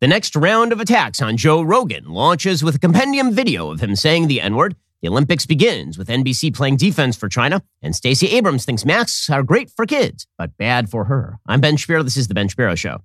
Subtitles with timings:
[0.00, 3.96] The next round of attacks on Joe Rogan launches with a compendium video of him
[3.96, 4.76] saying the N word.
[5.02, 9.42] The Olympics begins with NBC playing defense for China, and Stacey Abrams thinks masks are
[9.42, 11.40] great for kids, but bad for her.
[11.46, 12.04] I'm Ben Shapiro.
[12.04, 13.02] This is The Ben Shapiro Show.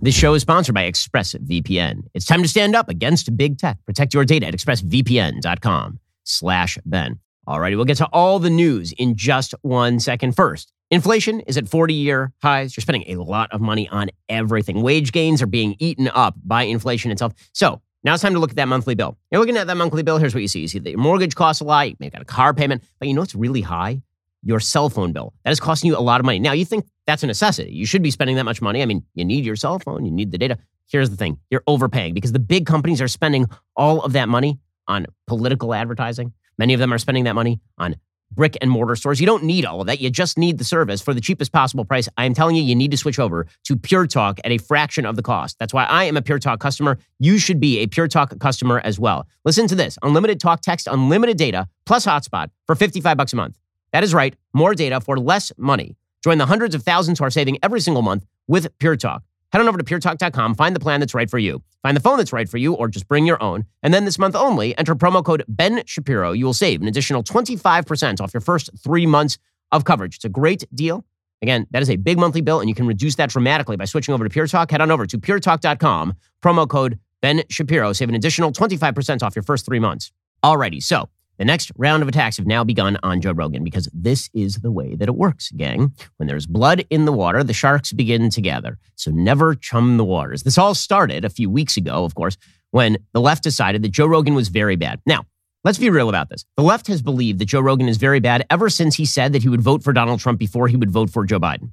[0.00, 2.04] This show is sponsored by ExpressVPN.
[2.14, 3.78] It's time to stand up against big tech.
[3.84, 7.18] Protect your data at expressvpn.com slash Ben.
[7.48, 10.36] All righty, we'll get to all the news in just one second.
[10.36, 12.76] First, Inflation is at 40 year highs.
[12.76, 14.82] You're spending a lot of money on everything.
[14.82, 17.32] Wage gains are being eaten up by inflation itself.
[17.52, 19.18] So now it's time to look at that monthly bill.
[19.32, 20.18] You're looking at that monthly bill.
[20.18, 20.60] Here's what you see.
[20.60, 21.88] You see that your mortgage costs a lot.
[21.88, 24.00] You may have got a car payment, but you know what's really high?
[24.44, 25.34] Your cell phone bill.
[25.44, 26.38] That is costing you a lot of money.
[26.38, 27.72] Now you think that's a necessity.
[27.72, 28.80] You should be spending that much money.
[28.80, 30.56] I mean, you need your cell phone, you need the data.
[30.88, 34.60] Here's the thing you're overpaying because the big companies are spending all of that money
[34.86, 36.32] on political advertising.
[36.58, 37.96] Many of them are spending that money on
[38.32, 39.20] brick and mortar stores.
[39.20, 40.00] You don't need all of that.
[40.00, 42.08] You just need the service for the cheapest possible price.
[42.16, 45.06] I am telling you, you need to switch over to Pure Talk at a fraction
[45.06, 45.58] of the cost.
[45.58, 46.98] That's why I am a Pure Talk customer.
[47.18, 49.26] You should be a Pure Talk customer as well.
[49.44, 53.56] Listen to this unlimited talk, text, unlimited data, plus hotspot for 55 bucks a month.
[53.92, 55.96] That is right, more data for less money.
[56.22, 59.22] Join the hundreds of thousands who are saving every single month with Pure Talk.
[59.52, 61.62] Head on over to puretalk.com, find the plan that's right for you.
[61.82, 63.64] Find the phone that's right for you, or just bring your own.
[63.82, 66.32] And then this month only, enter promo code Ben Shapiro.
[66.32, 69.38] You will save an additional 25% off your first three months
[69.72, 70.16] of coverage.
[70.16, 71.04] It's a great deal.
[71.42, 74.14] Again, that is a big monthly bill, and you can reduce that dramatically by switching
[74.14, 74.70] over to Pure Talk.
[74.70, 77.92] Head on over to puretalk.com, promo code Ben Shapiro.
[77.92, 80.12] Save an additional 25% off your first three months.
[80.42, 84.30] Alrighty, so the next round of attacks have now begun on Joe Rogan because this
[84.32, 85.92] is the way that it works, gang.
[86.16, 88.78] When there's blood in the water, the sharks begin to gather.
[88.94, 90.42] So never chum the waters.
[90.42, 92.36] This all started a few weeks ago, of course,
[92.70, 95.00] when the left decided that Joe Rogan was very bad.
[95.06, 95.24] Now,
[95.64, 96.44] let's be real about this.
[96.56, 99.42] The left has believed that Joe Rogan is very bad ever since he said that
[99.42, 101.70] he would vote for Donald Trump before he would vote for Joe Biden.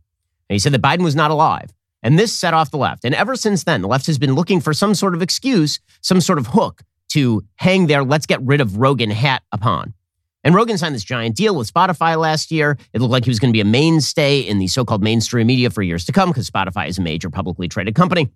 [0.50, 1.74] And he said that Biden was not alive.
[2.06, 3.06] And this set off the left.
[3.06, 6.20] And ever since then, the left has been looking for some sort of excuse, some
[6.20, 6.82] sort of hook
[7.14, 9.94] to hang their let's get rid of Rogan hat upon.
[10.44, 12.78] And Rogan signed this giant deal with Spotify last year.
[12.92, 15.48] It looked like he was going to be a mainstay in the so called mainstream
[15.48, 18.30] media for years to come because Spotify is a major publicly traded company.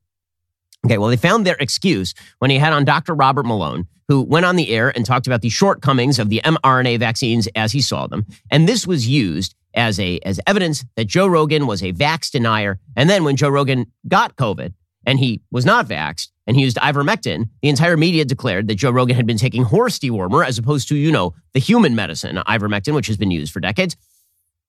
[0.86, 3.14] Okay, well, they found their excuse when he had on Dr.
[3.14, 7.00] Robert Malone, who went on the air and talked about the shortcomings of the mRNA
[7.00, 8.26] vaccines as he saw them.
[8.50, 12.80] And this was used as, a, as evidence that Joe Rogan was a vax denier.
[12.96, 14.74] And then when Joe Rogan got COVID
[15.06, 18.90] and he was not vaxxed, and he used ivermectin, the entire media declared that Joe
[18.90, 22.96] Rogan had been taking horse dewormer as opposed to, you know, the human medicine, ivermectin,
[22.96, 23.98] which has been used for decades.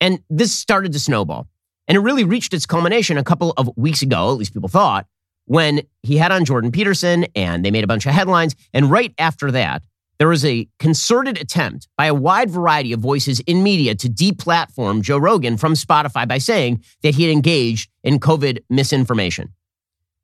[0.01, 1.47] And this started to snowball.
[1.87, 5.07] And it really reached its culmination a couple of weeks ago, at least people thought,
[5.47, 8.55] when he had on Jordan Peterson and they made a bunch of headlines.
[8.75, 9.83] And right after that,
[10.19, 15.01] there was a concerted attempt by a wide variety of voices in media to deplatform
[15.01, 19.55] Joe Rogan from Spotify by saying that he had engaged in COVID misinformation.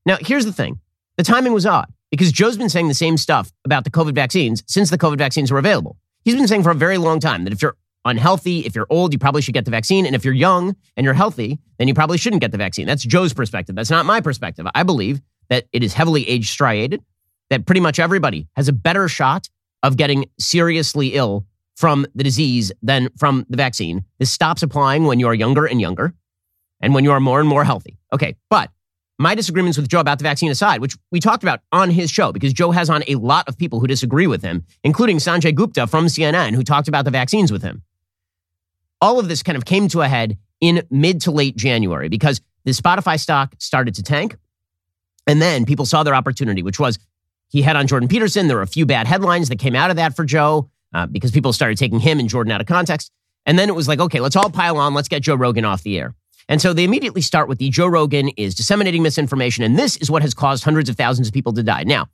[0.04, 0.80] Now, here's the thing
[1.16, 4.62] the timing was odd because Joe's been saying the same stuff about the COVID vaccines
[4.66, 5.96] since the COVID vaccines were available.
[6.24, 9.12] He's been saying for a very long time that if you're unhealthy, if you're old,
[9.12, 10.06] you probably should get the vaccine.
[10.06, 12.86] And if you're young and you're healthy, then you probably shouldn't get the vaccine.
[12.86, 13.74] That's Joe's perspective.
[13.74, 14.66] That's not my perspective.
[14.74, 17.02] I believe that it is heavily age striated,
[17.50, 19.48] that pretty much everybody has a better shot
[19.82, 24.04] of getting seriously ill from the disease than from the vaccine.
[24.18, 26.14] This stops applying when you are younger and younger
[26.80, 27.98] and when you are more and more healthy.
[28.12, 28.70] Okay, but
[29.24, 32.30] my disagreements with Joe about the vaccine aside, which we talked about on his show,
[32.30, 35.86] because Joe has on a lot of people who disagree with him, including Sanjay Gupta
[35.86, 37.82] from CNN, who talked about the vaccines with him.
[39.00, 42.42] All of this kind of came to a head in mid to late January because
[42.64, 44.36] the Spotify stock started to tank.
[45.26, 46.98] And then people saw their opportunity, which was
[47.48, 48.46] he had on Jordan Peterson.
[48.46, 51.30] There were a few bad headlines that came out of that for Joe uh, because
[51.30, 53.10] people started taking him and Jordan out of context.
[53.46, 54.92] And then it was like, okay, let's all pile on.
[54.92, 56.14] Let's get Joe Rogan off the air.
[56.48, 60.10] And so they immediately start with the Joe Rogan is disseminating misinformation, and this is
[60.10, 61.84] what has caused hundreds of thousands of people to die.
[61.84, 62.08] Now,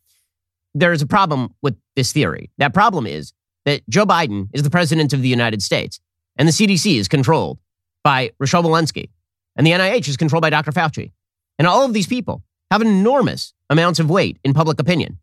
[0.74, 2.50] there is a problem with this theory.
[2.58, 3.32] That problem is
[3.64, 6.00] that Joe Biden is the president of the United States,
[6.36, 7.58] and the CDC is controlled
[8.04, 9.10] by Rochelle Walensky,
[9.56, 10.72] and the NIH is controlled by Dr.
[10.72, 11.12] Fauci.
[11.58, 15.18] And all of these people have enormous amounts of weight in public opinion.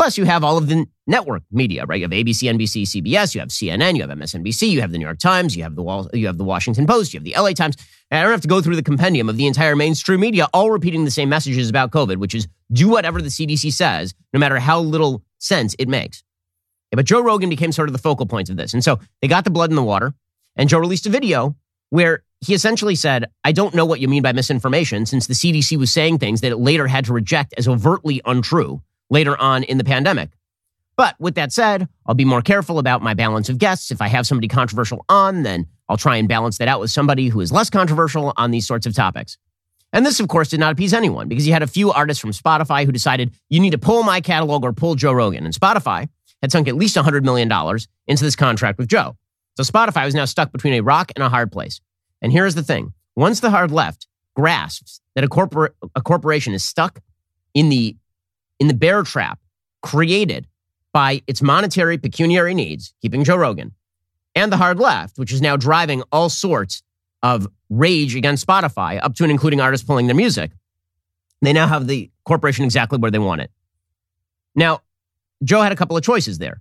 [0.00, 1.96] Plus, you have all of the network media, right?
[1.96, 5.04] You have ABC, NBC, CBS, you have CNN, you have MSNBC, you have the New
[5.04, 7.50] York Times, you have the Wall, you have the Washington Post, you have the LA
[7.50, 7.76] Times.
[8.10, 10.70] And I don't have to go through the compendium of the entire mainstream media, all
[10.70, 14.58] repeating the same messages about COVID, which is do whatever the CDC says, no matter
[14.58, 16.24] how little sense it makes.
[16.92, 18.72] Yeah, but Joe Rogan became sort of the focal point of this.
[18.72, 20.14] And so they got the blood in the water,
[20.56, 21.56] and Joe released a video
[21.90, 25.76] where he essentially said, I don't know what you mean by misinformation, since the CDC
[25.76, 29.78] was saying things that it later had to reject as overtly untrue later on in
[29.78, 30.30] the pandemic.
[30.96, 33.90] But with that said, I'll be more careful about my balance of guests.
[33.90, 37.28] If I have somebody controversial on, then I'll try and balance that out with somebody
[37.28, 39.38] who is less controversial on these sorts of topics.
[39.92, 42.32] And this, of course, did not appease anyone because you had a few artists from
[42.32, 45.44] Spotify who decided you need to pull my catalog or pull Joe Rogan.
[45.44, 46.08] And Spotify
[46.42, 47.50] had sunk at least $100 million
[48.06, 49.16] into this contract with Joe.
[49.56, 51.80] So Spotify was now stuck between a rock and a hard place.
[52.22, 54.06] And here's the thing once the hard left
[54.36, 57.00] grasps that a, corpor- a corporation is stuck
[57.52, 57.96] in the,
[58.60, 59.40] in the bear trap
[59.82, 60.46] created
[60.92, 63.72] by its monetary pecuniary needs, keeping Joe Rogan,
[64.34, 66.82] and the hard left, which is now driving all sorts
[67.22, 70.52] of rage against Spotify, up to and including artists pulling their music,
[71.42, 73.50] they now have the corporation exactly where they want it.
[74.54, 74.82] Now,
[75.42, 76.60] Joe had a couple of choices there.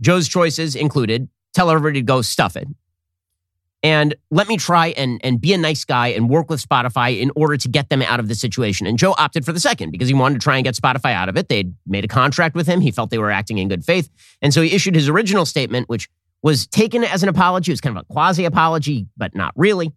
[0.00, 2.68] Joe's choices included tell everybody to go stuff it.
[3.82, 7.30] And let me try and, and be a nice guy and work with Spotify in
[7.36, 8.86] order to get them out of the situation.
[8.86, 11.28] And Joe opted for the second because he wanted to try and get Spotify out
[11.28, 11.48] of it.
[11.48, 12.80] They'd made a contract with him.
[12.80, 14.10] He felt they were acting in good faith.
[14.42, 16.08] And so he issued his original statement, which
[16.42, 17.70] was taken as an apology.
[17.70, 19.92] It was kind of a quasi apology, but not really.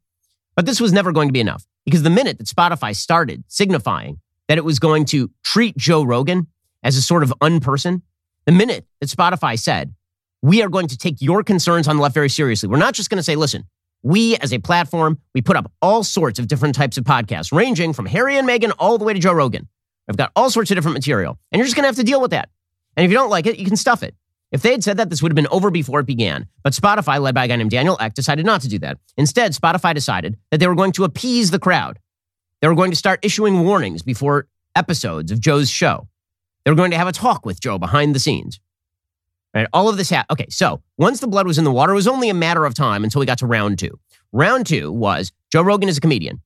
[0.55, 4.19] But this was never going to be enough because the minute that Spotify started signifying
[4.47, 6.47] that it was going to treat Joe Rogan
[6.83, 8.01] as a sort of unperson,
[8.45, 9.93] the minute that Spotify said,
[10.41, 12.69] we are going to take your concerns on the left very seriously.
[12.69, 13.65] We're not just going to say, listen,
[14.03, 17.93] we as a platform, we put up all sorts of different types of podcasts, ranging
[17.93, 19.67] from Harry and Meghan all the way to Joe Rogan.
[20.09, 22.21] I've got all sorts of different material, and you're just going to have to deal
[22.21, 22.49] with that.
[22.95, 24.15] And if you don't like it, you can stuff it.
[24.51, 26.47] If they had said that, this would have been over before it began.
[26.63, 28.97] But Spotify, led by a guy named Daniel Ek, decided not to do that.
[29.15, 31.99] Instead, Spotify decided that they were going to appease the crowd.
[32.61, 36.07] They were going to start issuing warnings before episodes of Joe's show.
[36.65, 38.59] They were going to have a talk with Joe behind the scenes.
[39.53, 39.67] Right?
[39.73, 40.39] All of this happened.
[40.39, 42.73] Okay, so once the blood was in the water, it was only a matter of
[42.73, 43.99] time until we got to round two.
[44.31, 46.41] Round two was Joe Rogan is a comedian.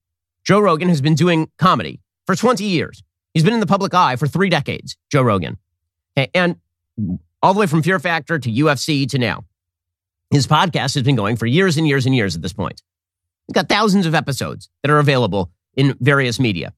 [0.45, 3.03] Joe Rogan has been doing comedy for 20 years.
[3.33, 5.57] He's been in the public eye for three decades, Joe Rogan.
[6.17, 6.57] Okay, and
[7.41, 9.43] all the way from Fear Factor to UFC to now.
[10.31, 12.81] His podcast has been going for years and years and years at this point.
[13.47, 16.73] He's got thousands of episodes that are available in various media.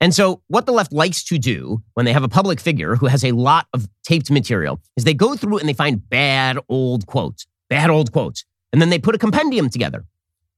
[0.00, 3.06] And so, what the left likes to do when they have a public figure who
[3.06, 7.06] has a lot of taped material is they go through and they find bad old
[7.06, 10.04] quotes, bad old quotes, and then they put a compendium together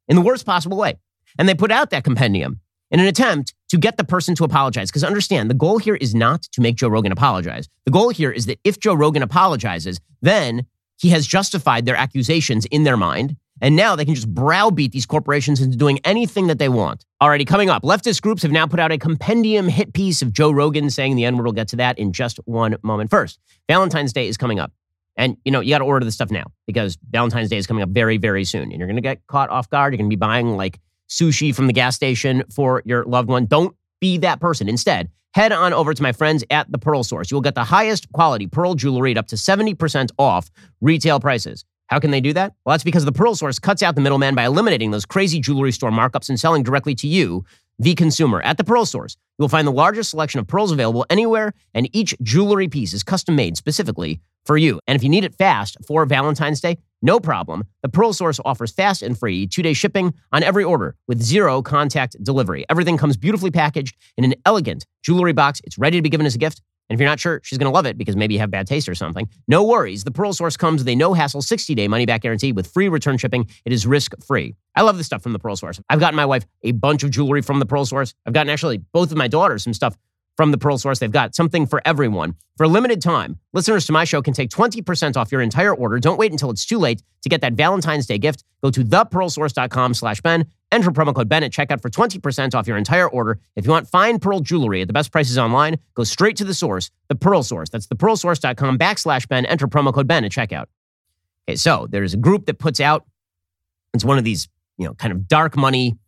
[0.08, 0.98] in the worst possible way.
[1.38, 2.60] And they put out that compendium
[2.90, 4.90] in an attempt to get the person to apologize.
[4.90, 7.68] Because understand, the goal here is not to make Joe Rogan apologize.
[7.84, 10.66] The goal here is that if Joe Rogan apologizes, then
[10.98, 13.36] he has justified their accusations in their mind.
[13.62, 17.06] And now they can just browbeat these corporations into doing anything that they want.
[17.22, 20.50] Alrighty, coming up, leftist groups have now put out a compendium hit piece of Joe
[20.50, 21.44] Rogan saying the N word.
[21.44, 23.08] We'll get to that in just one moment.
[23.08, 23.38] First,
[23.68, 24.72] Valentine's Day is coming up.
[25.16, 27.84] And you know, you got to order the stuff now because Valentine's Day is coming
[27.84, 28.64] up very, very soon.
[28.64, 29.92] And you're going to get caught off guard.
[29.92, 33.46] You're going to be buying like sushi from the gas station for your loved one.
[33.46, 34.68] Don't be that person.
[34.68, 37.30] Instead, head on over to my friends at the Pearl Source.
[37.30, 40.50] You will get the highest quality pearl jewelry at up to 70% off
[40.80, 41.64] retail prices.
[41.92, 42.54] How can they do that?
[42.64, 45.72] Well, that's because the Pearl Source cuts out the middleman by eliminating those crazy jewelry
[45.72, 47.44] store markups and selling directly to you,
[47.78, 48.40] the consumer.
[48.40, 51.94] At the Pearl Source, you will find the largest selection of pearls available anywhere, and
[51.94, 54.80] each jewelry piece is custom made specifically for you.
[54.86, 57.64] And if you need it fast for Valentine's Day, no problem.
[57.82, 61.60] The Pearl Source offers fast and free two day shipping on every order with zero
[61.60, 62.64] contact delivery.
[62.70, 65.60] Everything comes beautifully packaged in an elegant jewelry box.
[65.64, 66.62] It's ready to be given as a gift.
[66.92, 68.66] And if you're not sure, she's going to love it because maybe you have bad
[68.66, 69.26] taste or something.
[69.48, 70.04] No worries.
[70.04, 72.90] The Pearl Source comes with a no hassle 60 day money back guarantee with free
[72.90, 73.48] return shipping.
[73.64, 74.56] It is risk free.
[74.76, 75.80] I love this stuff from the Pearl Source.
[75.88, 78.12] I've gotten my wife a bunch of jewelry from the Pearl Source.
[78.26, 79.96] I've gotten actually both of my daughters some stuff
[80.36, 80.98] from the Pearl Source.
[80.98, 82.34] They've got something for everyone.
[82.56, 85.98] For a limited time, listeners to my show can take 20% off your entire order.
[85.98, 88.44] Don't wait until it's too late to get that Valentine's Day gift.
[88.62, 90.46] Go to thepearlsource.com slash Ben.
[90.70, 93.38] Enter promo code Ben at checkout for 20% off your entire order.
[93.56, 96.54] If you want fine pearl jewelry at the best prices online, go straight to the
[96.54, 97.68] source, the Pearl Source.
[97.68, 99.44] That's thepearlsource.com backslash Ben.
[99.46, 100.66] Enter promo code Ben at checkout.
[101.48, 103.04] Okay, so there's a group that puts out,
[103.92, 104.48] it's one of these,
[104.78, 105.98] you know, kind of dark money,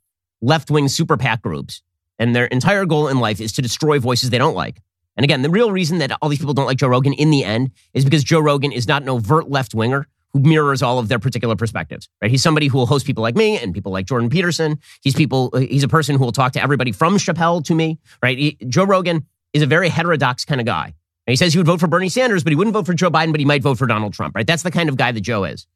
[0.41, 1.83] left-wing super PAC groups
[2.19, 4.81] and their entire goal in life is to destroy voices they don't like.
[5.17, 7.45] And again, the real reason that all these people don't like Joe Rogan in the
[7.45, 11.09] end is because Joe Rogan is not an overt left winger who mirrors all of
[11.09, 12.09] their particular perspectives.
[12.21, 12.31] Right?
[12.31, 14.79] He's somebody who will host people like me and people like Jordan Peterson.
[15.03, 15.51] He's people.
[15.57, 17.99] He's a person who will talk to everybody from Chappelle to me.
[18.23, 18.37] Right?
[18.37, 20.87] He, Joe Rogan is a very heterodox kind of guy.
[21.27, 23.11] And he says he would vote for Bernie Sanders, but he wouldn't vote for Joe
[23.11, 24.35] Biden, but he might vote for Donald Trump.
[24.35, 24.47] Right?
[24.47, 25.67] That's the kind of guy that Joe is.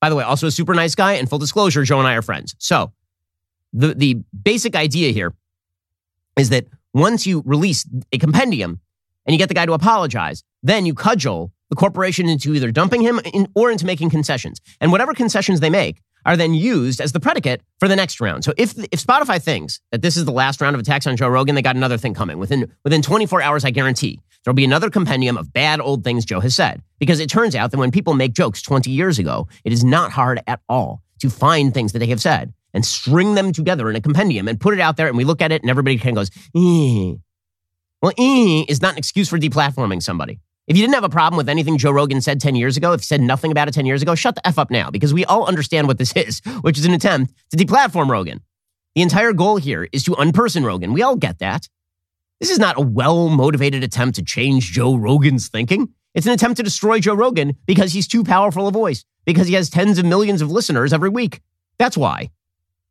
[0.00, 1.14] By the way, also a super nice guy.
[1.14, 2.56] And full disclosure, Joe and I are friends.
[2.58, 2.92] So
[3.74, 5.34] the the basic idea here
[6.36, 8.80] is that once you release a compendium
[9.24, 13.02] and you get the guy to apologize, then you cudgel the corporation into either dumping
[13.02, 14.60] him in, or into making concessions.
[14.80, 18.44] And whatever concessions they make are then used as the predicate for the next round.
[18.44, 21.28] So if if Spotify thinks that this is the last round of attacks on Joe
[21.28, 22.38] Rogan, they got another thing coming.
[22.38, 26.40] Within within 24 hours, I guarantee there'll be another compendium of bad old things Joe
[26.40, 26.82] has said.
[26.98, 30.12] Because it turns out that when people make jokes 20 years ago, it is not
[30.12, 33.96] hard at all to find things that they have said and string them together in
[33.96, 35.08] a compendium and put it out there.
[35.08, 37.14] And we look at it and everybody kind of goes, eh.
[38.02, 40.40] Well, eh is not an excuse for deplatforming somebody.
[40.66, 43.00] If you didn't have a problem with anything Joe Rogan said 10 years ago, if
[43.00, 45.24] you said nothing about it 10 years ago, shut the F up now because we
[45.24, 48.40] all understand what this is, which is an attempt to deplatform Rogan.
[48.94, 50.92] The entire goal here is to unperson Rogan.
[50.92, 51.68] We all get that.
[52.40, 55.88] This is not a well motivated attempt to change Joe Rogan's thinking.
[56.14, 59.54] It's an attempt to destroy Joe Rogan because he's too powerful a voice, because he
[59.54, 61.40] has tens of millions of listeners every week.
[61.78, 62.30] That's why.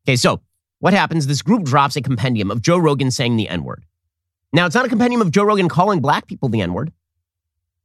[0.06, 0.42] Okay, so
[0.80, 1.26] what happens?
[1.26, 3.86] This group drops a compendium of Joe Rogan saying the N word.
[4.54, 6.92] Now, it's not a compendium of Joe Rogan calling black people the N word.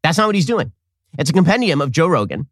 [0.02, 0.72] That's not what he's doing.
[1.18, 2.46] It's a compendium of Joe Rogan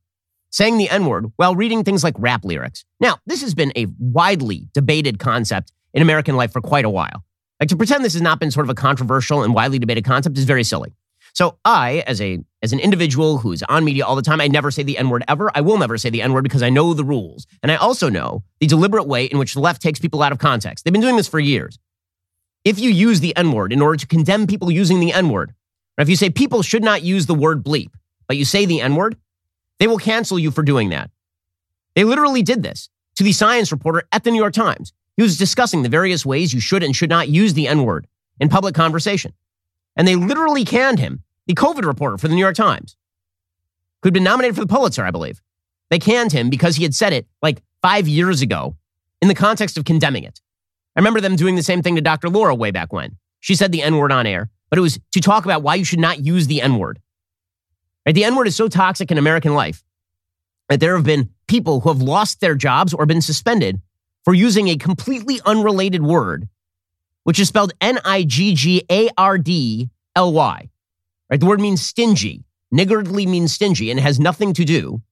[0.50, 2.84] saying the N word while reading things like rap lyrics.
[2.98, 7.24] Now, this has been a widely debated concept in American life for quite a while.
[7.60, 10.38] Like to pretend this has not been sort of a controversial and widely debated concept
[10.38, 10.94] is very silly.
[11.38, 14.72] So I, as a as an individual who's on media all the time, I never
[14.72, 15.52] say the N word ever.
[15.54, 17.46] I will never say the N word because I know the rules.
[17.62, 20.40] And I also know the deliberate way in which the left takes people out of
[20.40, 20.84] context.
[20.84, 21.78] They've been doing this for years.
[22.64, 25.54] If you use the N word in order to condemn people using the N word,
[25.96, 27.92] or if you say people should not use the word bleep,
[28.26, 29.16] but you say the N word,
[29.78, 31.08] they will cancel you for doing that.
[31.94, 34.92] They literally did this to the science reporter at the New York Times.
[35.16, 38.08] He was discussing the various ways you should and should not use the N word
[38.40, 39.34] in public conversation.
[39.94, 42.96] And they literally canned him, the COVID reporter for the New York Times,
[44.02, 45.42] who'd been nominated for the Pulitzer, I believe.
[45.90, 48.76] They canned him because he had said it like five years ago
[49.20, 50.40] in the context of condemning it.
[50.94, 52.28] I remember them doing the same thing to Dr.
[52.28, 53.16] Laura way back when.
[53.40, 55.84] She said the N word on air, but it was to talk about why you
[55.84, 57.00] should not use the N word.
[58.04, 58.14] Right?
[58.14, 59.82] The N word is so toxic in American life
[60.68, 63.80] that there have been people who have lost their jobs or been suspended
[64.22, 66.48] for using a completely unrelated word,
[67.24, 70.68] which is spelled N I G G A R D L Y.
[71.30, 71.40] Right?
[71.40, 72.44] The word means stingy.
[72.70, 75.02] Niggardly means stingy, and has nothing to do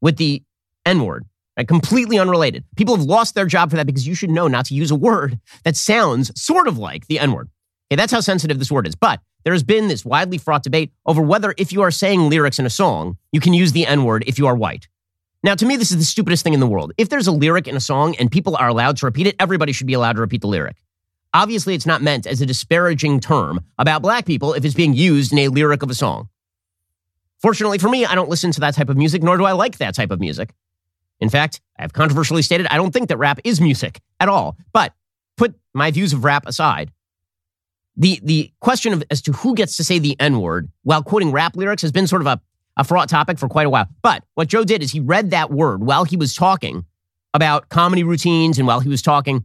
[0.00, 0.42] with the
[0.84, 1.26] N word.
[1.56, 1.66] Right?
[1.66, 2.64] Completely unrelated.
[2.76, 4.96] People have lost their job for that because you should know not to use a
[4.96, 7.48] word that sounds sort of like the N word.
[7.90, 8.94] Okay, that's how sensitive this word is.
[8.94, 12.58] But there has been this widely fraught debate over whether, if you are saying lyrics
[12.58, 14.88] in a song, you can use the N word if you are white.
[15.42, 16.92] Now, to me, this is the stupidest thing in the world.
[16.98, 19.72] If there's a lyric in a song and people are allowed to repeat it, everybody
[19.72, 20.76] should be allowed to repeat the lyric.
[21.38, 25.30] Obviously, it's not meant as a disparaging term about black people if it's being used
[25.30, 26.28] in a lyric of a song.
[27.38, 29.78] Fortunately for me, I don't listen to that type of music, nor do I like
[29.78, 30.52] that type of music.
[31.20, 34.56] In fact, I have controversially stated I don't think that rap is music at all.
[34.72, 34.94] But
[35.36, 36.90] put my views of rap aside.
[37.96, 41.30] The, the question of as to who gets to say the N word while quoting
[41.30, 42.40] rap lyrics has been sort of a
[42.76, 43.86] a fraught topic for quite a while.
[44.02, 46.84] But what Joe did is he read that word while he was talking
[47.32, 49.44] about comedy routines and while he was talking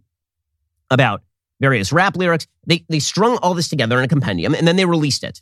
[0.90, 1.22] about
[1.60, 2.48] various rap lyrics.
[2.66, 5.42] They, they strung all this together in a compendium and then they released it.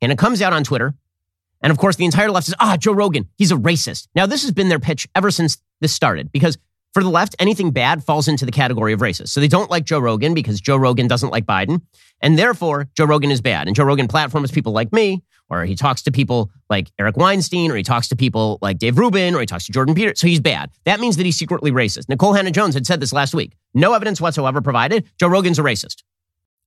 [0.00, 0.94] And it comes out on Twitter.
[1.62, 4.08] And of course, the entire left says, ah, Joe Rogan, he's a racist.
[4.14, 6.58] Now, this has been their pitch ever since this started because
[6.96, 9.28] for the left, anything bad falls into the category of racist.
[9.28, 11.82] So they don't like Joe Rogan because Joe Rogan doesn't like Biden.
[12.22, 13.66] And therefore, Joe Rogan is bad.
[13.66, 17.70] And Joe Rogan platforms people like me, or he talks to people like Eric Weinstein,
[17.70, 20.14] or he talks to people like Dave Rubin, or he talks to Jordan Peter.
[20.16, 20.70] So he's bad.
[20.86, 22.06] That means that he's secretly racist.
[22.06, 23.52] Nikole Hannah-Jones had said this last week.
[23.74, 25.06] No evidence whatsoever provided.
[25.20, 26.02] Joe Rogan's a racist.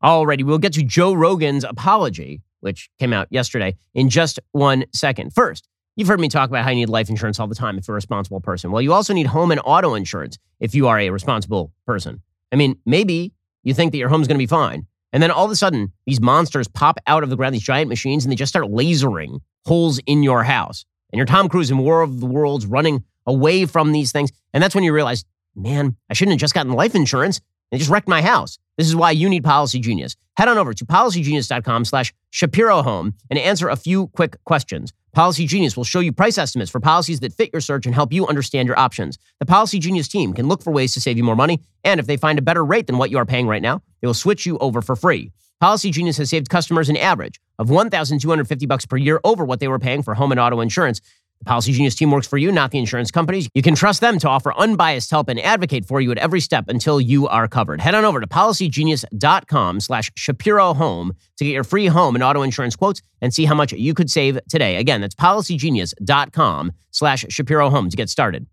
[0.03, 5.33] Alrighty, we'll get to Joe Rogan's apology, which came out yesterday, in just one second.
[5.33, 5.67] First,
[5.99, 7.93] You've heard me talk about how you need life insurance all the time if you're
[7.93, 8.71] a responsible person.
[8.71, 12.21] Well, you also need home and auto insurance if you are a responsible person.
[12.53, 14.87] I mean, maybe you think that your home's going to be fine.
[15.11, 17.89] And then all of a sudden, these monsters pop out of the ground, these giant
[17.89, 20.85] machines, and they just start lasering holes in your house.
[21.11, 24.31] And you're Tom Cruise in War of the Worlds running away from these things.
[24.53, 27.41] And that's when you realize, man, I shouldn't have just gotten life insurance.
[27.73, 28.57] It just wrecked my house.
[28.77, 30.15] This is why you need Policy Genius.
[30.37, 34.93] Head on over to policygenius.com slash Shapiro Home and answer a few quick questions.
[35.11, 38.13] Policy Genius will show you price estimates for policies that fit your search and help
[38.13, 39.17] you understand your options.
[39.39, 42.05] The Policy Genius team can look for ways to save you more money, and if
[42.05, 44.45] they find a better rate than what you are paying right now, they will switch
[44.45, 45.31] you over for free.
[45.59, 49.67] Policy Genius has saved customers an average of 1,250 bucks per year over what they
[49.67, 51.01] were paying for home and auto insurance.
[51.39, 53.47] The Policy Genius team works for you, not the insurance companies.
[53.53, 56.65] You can trust them to offer unbiased help and advocate for you at every step
[56.67, 57.79] until you are covered.
[57.79, 62.41] Head on over to policygenius.com slash Shapiro Home to get your free home and auto
[62.41, 64.75] insurance quotes and see how much you could save today.
[64.75, 68.45] Again, that's policygenius.com slash Shapiro Home to get started.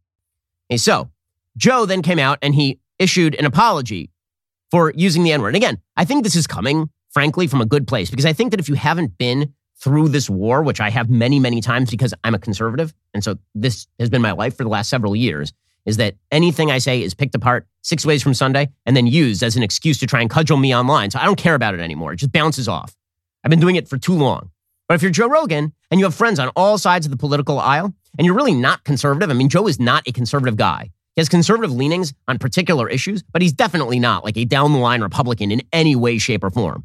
[0.71, 1.11] Okay, so
[1.57, 4.11] Joe then came out and he issued an apology
[4.71, 5.49] for using the N-word.
[5.49, 8.53] And again, I think this is coming, frankly, from a good place because I think
[8.53, 12.15] that if you haven't been through this war, which I have many, many times because
[12.25, 12.95] I'm a conservative.
[13.15, 15.53] And so this has been my life for the last several years
[15.85, 19.43] is that anything I say is picked apart six ways from Sunday and then used
[19.43, 21.11] as an excuse to try and cudgel me online.
[21.11, 22.13] So I don't care about it anymore.
[22.13, 22.97] It just bounces off.
[23.45, 24.51] I've been doing it for too long.
[24.89, 27.59] But if you're Joe Rogan and you have friends on all sides of the political
[27.59, 30.91] aisle and you're really not conservative, I mean, Joe is not a conservative guy.
[31.15, 34.79] He has conservative leanings on particular issues, but he's definitely not like a down the
[34.79, 36.85] line Republican in any way, shape, or form.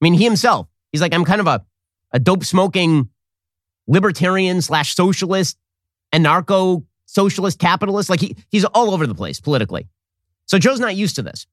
[0.00, 1.64] I mean, he himself, he's like, I'm kind of a,
[2.12, 3.08] a dope smoking
[3.86, 5.56] libertarian slash socialist,
[6.12, 8.10] anarcho socialist capitalist.
[8.10, 9.88] Like he, he's all over the place politically.
[10.46, 11.46] So Joe's not used to this,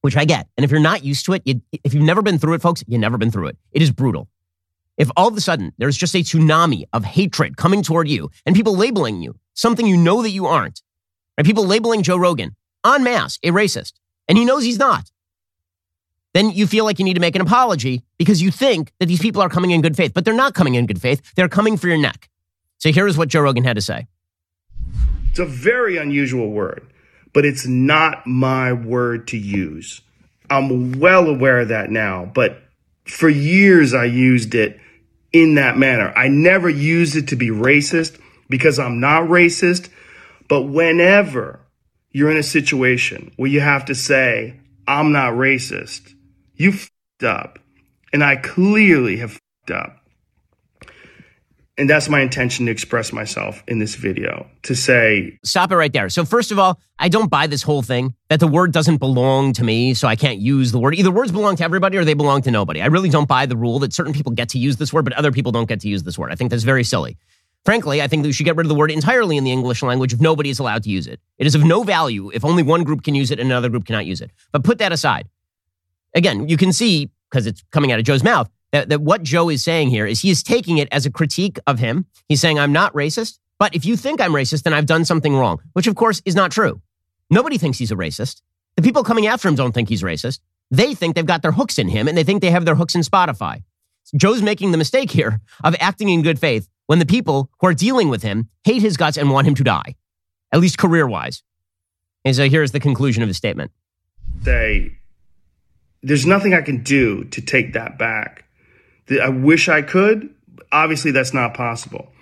[0.00, 0.48] which I get.
[0.56, 2.82] And if you're not used to it, you, if you've never been through it, folks,
[2.86, 3.58] you've never been through it.
[3.72, 4.28] It is brutal.
[4.96, 8.56] If all of a sudden there's just a tsunami of hatred coming toward you and
[8.56, 10.82] people labeling you something you know that you aren't,
[11.36, 11.46] right?
[11.46, 13.94] People labeling Joe Rogan en masse a racist,
[14.28, 15.10] and he knows he's not,
[16.36, 19.20] then you feel like you need to make an apology because you think that these
[19.20, 21.22] people are coming in good faith, but they're not coming in good faith.
[21.34, 22.28] They're coming for your neck.
[22.78, 24.06] So here is what Joe Rogan had to say.
[25.30, 26.86] It's a very unusual word,
[27.32, 30.02] but it's not my word to use.
[30.50, 32.62] I'm well aware of that now, but
[33.04, 34.78] for years I used it
[35.32, 36.12] in that manner.
[36.16, 39.88] I never used it to be racist because I'm not racist.
[40.48, 41.60] But whenever
[42.10, 46.14] you're in a situation where you have to say, I'm not racist,
[46.56, 47.58] you fucked up.
[48.12, 49.96] And I clearly have fucked up.
[51.78, 55.38] And that's my intention to express myself in this video to say.
[55.44, 56.08] Stop it right there.
[56.08, 59.52] So, first of all, I don't buy this whole thing that the word doesn't belong
[59.54, 60.94] to me, so I can't use the word.
[60.94, 62.80] Either words belong to everybody or they belong to nobody.
[62.80, 65.12] I really don't buy the rule that certain people get to use this word, but
[65.14, 66.32] other people don't get to use this word.
[66.32, 67.18] I think that's very silly.
[67.66, 69.82] Frankly, I think that we should get rid of the word entirely in the English
[69.82, 71.20] language if nobody is allowed to use it.
[71.36, 73.84] It is of no value if only one group can use it and another group
[73.84, 74.30] cannot use it.
[74.52, 75.28] But put that aside.
[76.16, 79.48] Again, you can see, because it's coming out of Joe's mouth, that, that what Joe
[79.48, 82.06] is saying here is he is taking it as a critique of him.
[82.28, 85.36] He's saying, I'm not racist, but if you think I'm racist, then I've done something
[85.36, 86.80] wrong, which of course is not true.
[87.30, 88.40] Nobody thinks he's a racist.
[88.76, 90.40] The people coming after him don't think he's racist.
[90.70, 92.94] They think they've got their hooks in him and they think they have their hooks
[92.94, 93.62] in Spotify.
[94.16, 97.74] Joe's making the mistake here of acting in good faith when the people who are
[97.74, 99.96] dealing with him hate his guts and want him to die,
[100.52, 101.42] at least career wise.
[102.24, 103.70] And so here's the conclusion of his statement.
[104.42, 104.98] Say,
[106.06, 108.44] there's nothing I can do to take that back.
[109.10, 110.32] I wish I could.
[110.70, 112.12] Obviously, that's not possible.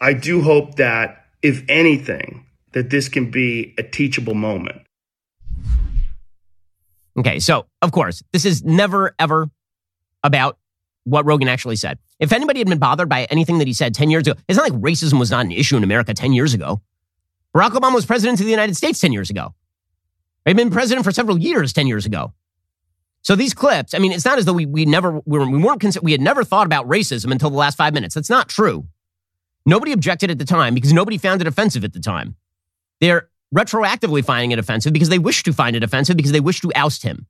[0.00, 4.82] I do hope that, if anything, that this can be a teachable moment.
[7.18, 9.50] Okay, so of course, this is never ever
[10.22, 10.58] about
[11.02, 11.98] what Rogan actually said.
[12.20, 14.70] If anybody had been bothered by anything that he said 10 years ago, it's not
[14.70, 16.80] like racism was not an issue in America 10 years ago.
[17.54, 19.54] Barack Obama was president of the United States 10 years ago.
[20.44, 22.32] He'd been president for several years 10 years ago.
[23.24, 25.58] So these clips, I mean, it's not as though we, we never, we, were, we
[25.58, 28.14] weren't, we had never thought about racism until the last five minutes.
[28.14, 28.86] That's not true.
[29.64, 32.36] Nobody objected at the time because nobody found it offensive at the time.
[33.00, 36.60] They're retroactively finding it offensive because they wish to find it offensive because they wish
[36.60, 37.26] to oust him.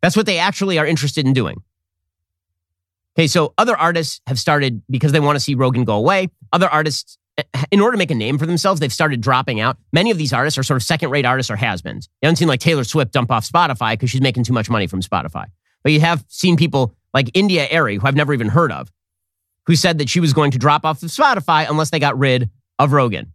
[0.00, 1.62] That's what they actually are interested in doing.
[3.18, 6.28] Okay, so other artists have started because they want to see Rogan go away.
[6.50, 7.18] Other artists
[7.70, 9.76] in order to make a name for themselves, they've started dropping out.
[9.92, 12.08] Many of these artists are sort of second rate artists or has beens.
[12.20, 14.86] You haven't seen like Taylor Swift dump off Spotify because she's making too much money
[14.86, 15.46] from Spotify.
[15.82, 18.90] But you have seen people like India.Arie, who I've never even heard of,
[19.66, 22.50] who said that she was going to drop off of Spotify unless they got rid
[22.78, 23.32] of Rogan.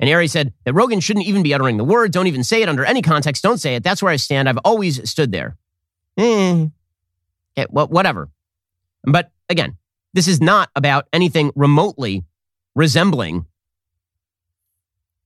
[0.00, 2.12] And Arie said that Rogan shouldn't even be uttering the word.
[2.12, 3.42] Don't even say it under any context.
[3.42, 3.82] Don't say it.
[3.82, 4.48] That's where I stand.
[4.48, 5.56] I've always stood there.
[6.16, 6.66] Eh.
[7.56, 8.28] Okay, well, whatever.
[9.04, 9.76] But again,
[10.14, 12.24] this is not about anything remotely
[12.78, 13.44] resembling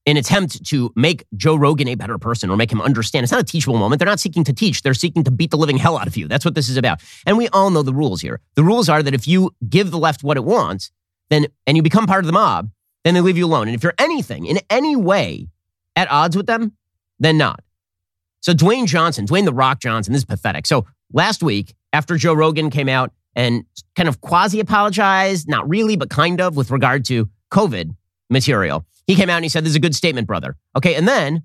[0.06, 3.22] an attempt to make Joe Rogan a better person or make him understand.
[3.22, 4.00] It's not a teachable moment.
[4.00, 4.82] They're not seeking to teach.
[4.82, 6.26] They're seeking to beat the living hell out of you.
[6.26, 7.00] That's what this is about.
[7.24, 8.40] And we all know the rules here.
[8.54, 10.90] The rules are that if you give the left what it wants,
[11.30, 12.70] then and you become part of the mob,
[13.04, 13.68] then they leave you alone.
[13.68, 15.46] And if you're anything in any way
[15.94, 16.72] at odds with them,
[17.20, 17.60] then not.
[18.40, 20.66] So Dwayne Johnson, Dwayne the Rock Johnson, this is pathetic.
[20.66, 25.96] So last week, after Joe Rogan came out and kind of quasi apologized, not really,
[25.96, 27.94] but kind of with regard to COVID
[28.30, 28.84] material.
[29.06, 30.56] He came out and he said, This is a good statement, brother.
[30.76, 30.94] Okay.
[30.94, 31.44] And then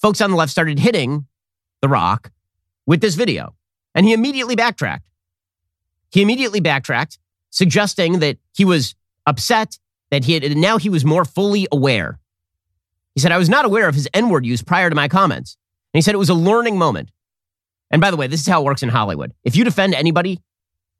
[0.00, 1.26] folks on the left started hitting
[1.80, 2.32] The Rock
[2.86, 3.54] with this video.
[3.94, 5.06] And he immediately backtracked.
[6.10, 7.18] He immediately backtracked,
[7.50, 8.94] suggesting that he was
[9.26, 9.78] upset,
[10.10, 12.18] that he had, now he was more fully aware.
[13.14, 15.56] He said, I was not aware of his N word use prior to my comments.
[15.92, 17.10] And he said it was a learning moment.
[17.90, 19.34] And by the way, this is how it works in Hollywood.
[19.44, 20.40] If you defend anybody,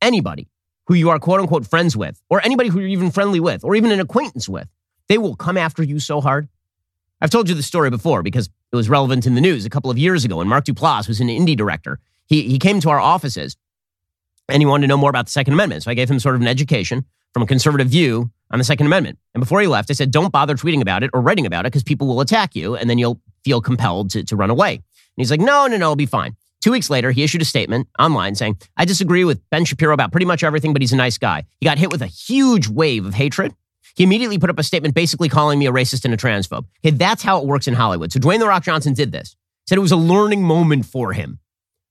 [0.03, 0.49] anybody,
[0.87, 3.75] who you are quote unquote friends with, or anybody who you're even friendly with, or
[3.75, 4.69] even an acquaintance with,
[5.09, 6.49] they will come after you so hard.
[7.21, 9.91] I've told you the story before because it was relevant in the news a couple
[9.91, 12.01] of years ago when Mark Duplass was an indie director.
[12.27, 13.57] He, he came to our offices
[14.49, 15.85] and he wanted to know more about the Second Amendment.
[15.85, 18.87] So I gave him sort of an education from a conservative view on the Second
[18.87, 19.19] Amendment.
[19.35, 21.73] And before he left, I said, don't bother tweeting about it or writing about it
[21.73, 24.75] because people will attack you and then you'll feel compelled to, to run away.
[24.75, 24.83] And
[25.17, 26.37] he's like, no, no, no, it'll be fine.
[26.63, 30.13] Two weeks later, he issued a statement online saying, I disagree with Ben Shapiro about
[30.13, 31.45] pretty much everything, but he's a nice guy.
[31.61, 33.53] He got hit with a huge wave of hatred.
[33.97, 36.65] He immediately put up a statement basically calling me a racist and a transphobe.
[36.85, 38.13] Okay, that's how it works in Hollywood.
[38.13, 39.35] So Dwayne The Rock Johnson did this.
[39.69, 41.41] Said it was a learning moment for him.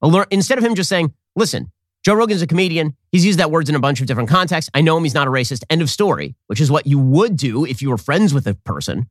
[0.02, 1.70] Lear- Instead of him just saying, listen,
[2.04, 2.96] Joe Rogan's a comedian.
[3.12, 4.72] He's used that words in a bunch of different contexts.
[4.74, 5.04] I know him.
[5.04, 5.64] He's not a racist.
[5.70, 8.56] End of story, which is what you would do if you were friends with a
[8.56, 9.08] person.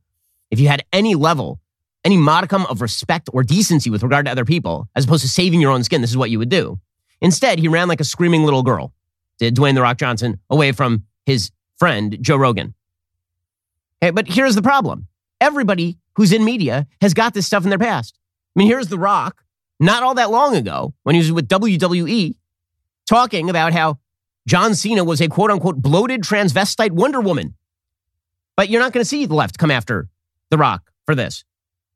[0.49, 1.60] If you had any level,
[2.03, 5.61] any modicum of respect or decency with regard to other people, as opposed to saving
[5.61, 6.79] your own skin, this is what you would do.
[7.21, 8.93] Instead, he ran like a screaming little girl,
[9.37, 12.73] did Dwayne The Rock Johnson, away from his friend, Joe Rogan.
[14.03, 15.07] Okay, but here's the problem
[15.39, 18.17] everybody who's in media has got this stuff in their past.
[18.55, 19.43] I mean, here's The Rock,
[19.79, 22.35] not all that long ago, when he was with WWE,
[23.07, 23.99] talking about how
[24.47, 27.55] John Cena was a quote unquote bloated transvestite Wonder Woman.
[28.55, 30.09] But you're not going to see the left come after
[30.49, 31.43] The Rock for this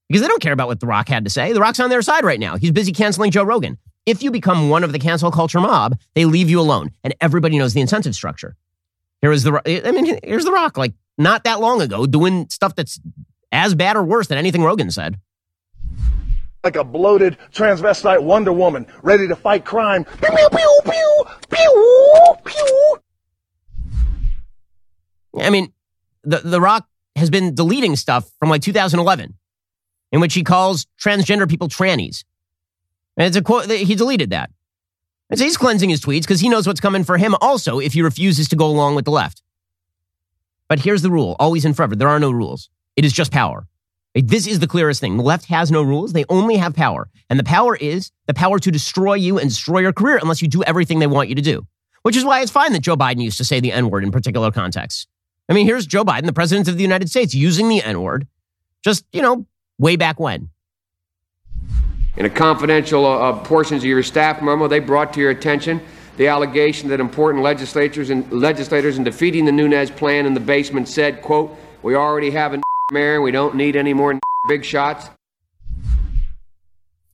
[0.08, 1.54] because they don't care about what The Rock had to say.
[1.54, 2.58] The Rock's on their side right now.
[2.58, 3.78] He's busy canceling Joe Rogan.
[4.06, 7.58] If you become one of the cancel culture mob, they leave you alone, and everybody
[7.58, 8.56] knows the incentive structure.
[9.22, 12.76] Here is the, I mean, here's The Rock, like not that long ago, doing stuff
[12.76, 13.00] that's
[13.52, 15.18] as bad or worse than anything Rogan said.
[16.64, 20.04] Like a bloated transvestite Wonder Woman, ready to fight crime.
[20.04, 22.98] Pew, pew, pew, pew, pew, pew.
[25.42, 25.74] I mean,
[26.24, 29.36] the, the Rock has been deleting stuff from like 2011
[30.16, 32.24] in which he calls transgender people trannies.
[33.18, 34.50] And it's a quote, he deleted that.
[35.30, 37.92] And so he's cleansing his tweets because he knows what's coming for him also if
[37.92, 39.44] he refuses to go along with the left.
[40.70, 42.70] But here's the rule always and forever there are no rules.
[42.96, 43.68] It is just power.
[44.14, 45.18] This is the clearest thing.
[45.18, 46.14] The left has no rules.
[46.14, 47.10] They only have power.
[47.30, 50.48] And the power is the power to destroy you and destroy your career unless you
[50.48, 51.68] do everything they want you to do.
[52.04, 54.12] Which is why it's fine that Joe Biden used to say the N word in
[54.12, 55.08] particular contexts.
[55.50, 58.26] I mean, here's Joe Biden, the president of the United States, using the N word
[58.82, 59.46] just, you know,
[59.78, 60.50] way back when.
[62.18, 65.82] In a confidential uh, portions of your staff memo, they brought to your attention
[66.18, 70.88] the allegation that important legislators and legislators in defeating the Nunes plan in the basement
[70.88, 72.62] said, "quote We already have a
[72.92, 75.10] mayor, and we don't need any more big shots."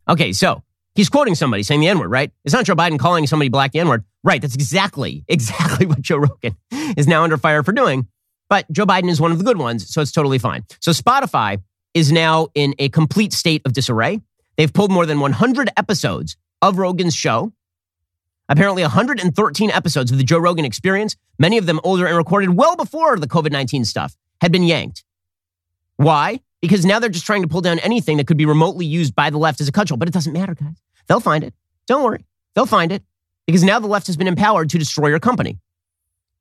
[0.08, 0.62] Okay, so
[0.94, 2.32] he's quoting somebody saying the N word, right?
[2.46, 4.42] It's not Joe Biden calling somebody black the N word, right?
[4.42, 6.56] That's exactly, exactly what Joe Rogan
[6.96, 8.08] is now under fire for doing.
[8.50, 10.66] But Joe Biden is one of the good ones, so it's totally fine.
[10.82, 11.62] So Spotify
[11.94, 14.22] is now in a complete state of disarray.
[14.58, 17.54] They've pulled more than 100 episodes of Rogan's show.
[18.50, 22.76] Apparently, 113 episodes of the Joe Rogan experience, many of them older and recorded well
[22.76, 25.04] before the COVID 19 stuff, had been yanked.
[25.96, 26.42] Why?
[26.62, 29.30] Because now they're just trying to pull down anything that could be remotely used by
[29.30, 29.98] the left as a cudgel.
[29.98, 30.82] But it doesn't matter, guys.
[31.08, 31.54] They'll find it.
[31.88, 32.26] Don't worry.
[32.54, 33.04] They'll find it.
[33.48, 35.60] Because now the left has been empowered to destroy your company.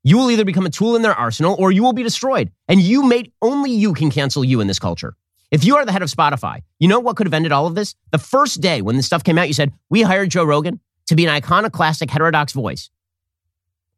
[0.03, 2.51] You will either become a tool in their arsenal or you will be destroyed.
[2.67, 5.15] And you may, only you can cancel you in this culture.
[5.51, 7.75] If you are the head of Spotify, you know what could have ended all of
[7.75, 7.93] this?
[8.11, 11.15] The first day when this stuff came out, you said, We hired Joe Rogan to
[11.15, 12.89] be an iconoclastic heterodox voice.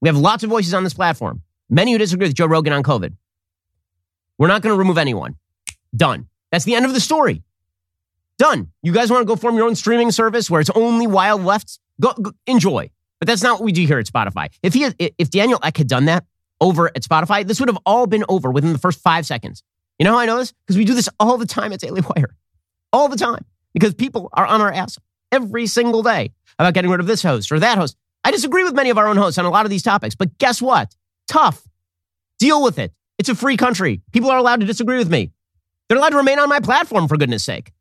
[0.01, 2.81] We have lots of voices on this platform, many who disagree with Joe Rogan on
[2.81, 3.15] COVID.
[4.39, 5.35] We're not going to remove anyone.
[5.95, 6.27] Done.
[6.51, 7.43] That's the end of the story.
[8.39, 8.71] Done.
[8.81, 11.79] You guys want to go form your own streaming service where it's only wild lefts?
[12.01, 12.89] Go, go enjoy.
[13.19, 14.49] But that's not what we do here at Spotify.
[14.63, 16.25] If he, if Daniel Ek had done that
[16.59, 19.63] over at Spotify, this would have all been over within the first five seconds.
[19.99, 20.53] You know how I know this?
[20.65, 22.35] Because we do this all the time at Daily Wire.
[22.91, 23.45] All the time.
[23.73, 24.97] Because people are on our ass
[25.31, 27.95] every single day about getting rid of this host or that host.
[28.23, 30.37] I disagree with many of our own hosts on a lot of these topics, but
[30.37, 30.95] guess what?
[31.27, 31.67] Tough.
[32.39, 32.93] Deal with it.
[33.17, 34.01] It's a free country.
[34.11, 35.31] People are allowed to disagree with me.
[35.87, 37.71] They're allowed to remain on my platform, for goodness sake.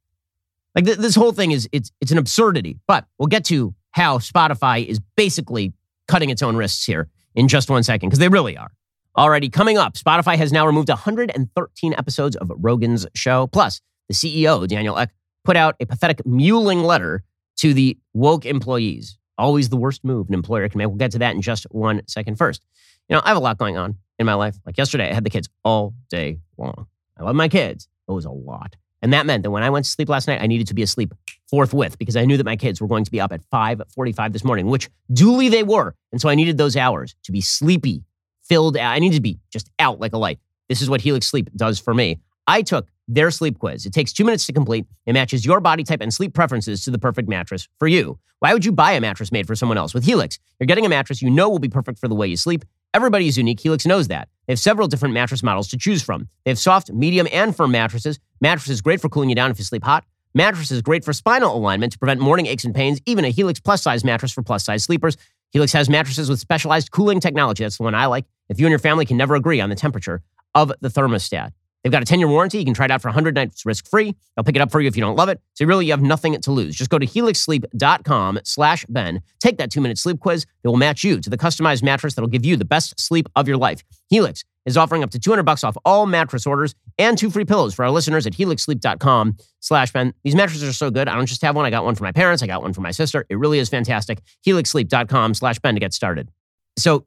[0.75, 2.79] Like th- this whole thing is it's it's an absurdity.
[2.87, 5.72] But we'll get to how Spotify is basically
[6.09, 8.72] cutting its own wrists here in just one second, because they really are.
[9.14, 13.46] Alrighty, coming up, Spotify has now removed 113 episodes of Rogan's show.
[13.46, 15.11] Plus, the CEO, Daniel Ek,
[15.44, 17.22] put out a pathetic mewling letter
[17.57, 19.18] to the woke employees.
[19.37, 20.87] Always the worst move an employer can make.
[20.87, 22.37] We'll get to that in just one second.
[22.38, 22.64] First,
[23.11, 24.57] you know, I have a lot going on in my life.
[24.64, 26.87] Like yesterday, I had the kids all day long.
[27.18, 27.88] I love my kids.
[28.09, 28.77] It was a lot.
[29.03, 30.83] And that meant that when I went to sleep last night, I needed to be
[30.83, 31.12] asleep
[31.51, 34.42] forthwith because I knew that my kids were going to be up at 5:45 this
[34.42, 35.94] morning, which duly they were.
[36.12, 38.05] And so I needed those hours to be sleepy
[38.52, 38.92] filled out.
[38.92, 40.38] I need to be just out like a light.
[40.68, 42.18] This is what Helix Sleep does for me.
[42.46, 43.86] I took their sleep quiz.
[43.86, 44.84] It takes two minutes to complete.
[45.06, 48.18] It matches your body type and sleep preferences to the perfect mattress for you.
[48.40, 49.94] Why would you buy a mattress made for someone else?
[49.94, 52.36] With Helix, you're getting a mattress you know will be perfect for the way you
[52.36, 52.62] sleep.
[52.92, 53.58] Everybody is unique.
[53.58, 54.28] Helix knows that.
[54.46, 56.28] They have several different mattress models to choose from.
[56.44, 58.18] They have soft, medium, and firm mattresses.
[58.42, 60.04] Mattresses great for cooling you down if you sleep hot.
[60.34, 63.00] Mattresses great for spinal alignment to prevent morning aches and pains.
[63.06, 65.16] Even a Helix plus size mattress for plus size sleepers.
[65.52, 67.62] Helix has mattresses with specialized cooling technology.
[67.62, 68.24] That's the one I like.
[68.48, 70.22] If you and your family can never agree on the temperature
[70.54, 72.58] of the thermostat, they've got a 10 year warranty.
[72.58, 74.16] You can try it out for 100 nights risk free.
[74.34, 75.40] They'll pick it up for you if you don't love it.
[75.54, 76.74] So really, you have nothing to lose.
[76.74, 79.22] Just go to helixsleep.com slash Ben.
[79.40, 80.46] Take that two minute sleep quiz.
[80.62, 83.46] They will match you to the customized mattress that'll give you the best sleep of
[83.46, 83.84] your life.
[84.08, 87.75] Helix is offering up to 200 bucks off all mattress orders and two free pillows
[87.75, 90.14] for our listeners at helixsleep.com slash Ben.
[90.25, 91.09] These mattresses are so good.
[91.09, 91.64] I don't just have one.
[91.64, 92.42] I got one for my parents.
[92.42, 93.27] I got one for my sister.
[93.29, 94.20] It really is fantastic.
[94.46, 96.31] helixsleep.com slash Ben to get started.
[96.79, 97.07] So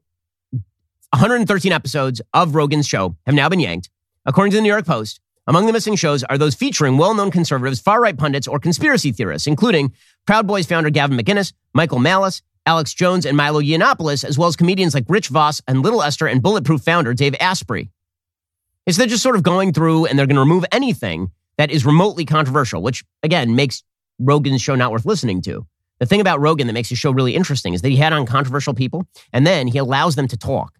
[1.12, 3.90] 113 episodes of Rogan's show have now been yanked.
[4.26, 7.80] According to the New York Post, among the missing shows are those featuring well-known conservatives,
[7.80, 9.92] far-right pundits, or conspiracy theorists, including
[10.26, 14.56] Proud Boys founder Gavin McInnes, Michael Malice, Alex Jones, and Milo Yiannopoulos, as well as
[14.56, 17.90] comedians like Rich Vos and Little Esther and Bulletproof founder Dave Asprey.
[18.88, 21.84] So they're just sort of going through and they're going to remove anything that is
[21.84, 23.82] remotely controversial, which again makes
[24.18, 25.66] Rogan's show not worth listening to.
[25.98, 28.26] The thing about Rogan that makes his show really interesting is that he had on
[28.26, 30.74] controversial people and then he allows them to talk.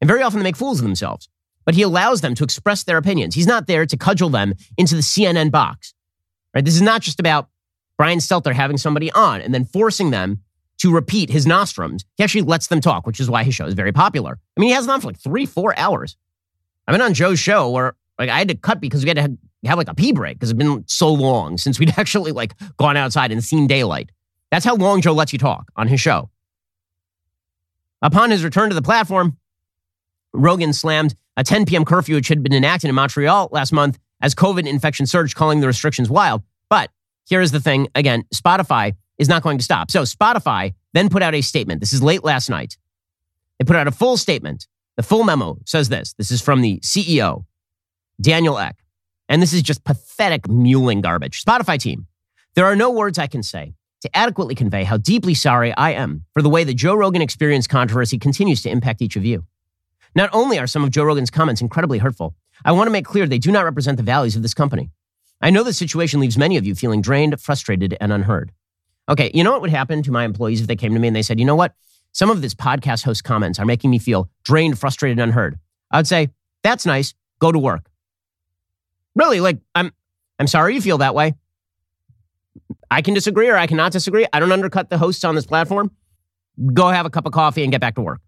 [0.00, 1.28] And very often they make fools of themselves,
[1.64, 3.34] but he allows them to express their opinions.
[3.34, 5.94] He's not there to cudgel them into the CNN box.
[6.54, 6.64] Right?
[6.64, 7.48] This is not just about
[7.96, 10.41] Brian Stelter having somebody on and then forcing them
[10.82, 12.04] to repeat his nostrums.
[12.16, 14.40] He actually lets them talk, which is why his show is very popular.
[14.56, 16.16] I mean, he has them on for like three, four hours.
[16.88, 19.22] I've been on Joe's show where like I had to cut because we had to
[19.22, 22.54] have, have like a pee break because it's been so long since we'd actually like
[22.78, 24.10] gone outside and seen daylight.
[24.50, 26.30] That's how long Joe lets you talk on his show.
[28.02, 29.36] Upon his return to the platform,
[30.32, 31.84] Rogan slammed a 10 p.m.
[31.84, 35.68] curfew which had been enacted in Montreal last month as COVID infection surged, calling the
[35.68, 36.42] restrictions wild.
[36.68, 36.90] But
[37.28, 39.90] here is the thing again Spotify is not going to stop.
[39.90, 41.80] So Spotify then put out a statement.
[41.80, 42.76] This is late last night.
[43.58, 44.66] They put out a full statement.
[44.96, 46.12] The full memo says this.
[46.18, 47.46] This is from the CEO,
[48.20, 48.76] Daniel Ek.
[49.28, 51.42] And this is just pathetic mewling garbage.
[51.42, 52.06] Spotify team,
[52.54, 56.24] there are no words I can say to adequately convey how deeply sorry I am
[56.34, 59.44] for the way the Joe Rogan experience controversy continues to impact each of you.
[60.14, 63.26] Not only are some of Joe Rogan's comments incredibly hurtful, I want to make clear
[63.26, 64.90] they do not represent the values of this company.
[65.40, 68.52] I know the situation leaves many of you feeling drained, frustrated, and unheard.
[69.08, 71.16] Okay, you know what would happen to my employees if they came to me and
[71.16, 71.74] they said, you know what?
[72.12, 75.58] Some of this podcast host comments are making me feel drained, frustrated, and unheard.
[75.90, 76.30] I'd say,
[76.62, 77.14] that's nice.
[77.38, 77.88] Go to work.
[79.14, 79.92] Really, like, I'm,
[80.38, 81.34] I'm sorry you feel that way.
[82.90, 84.26] I can disagree or I cannot disagree.
[84.32, 85.90] I don't undercut the hosts on this platform.
[86.72, 88.20] Go have a cup of coffee and get back to work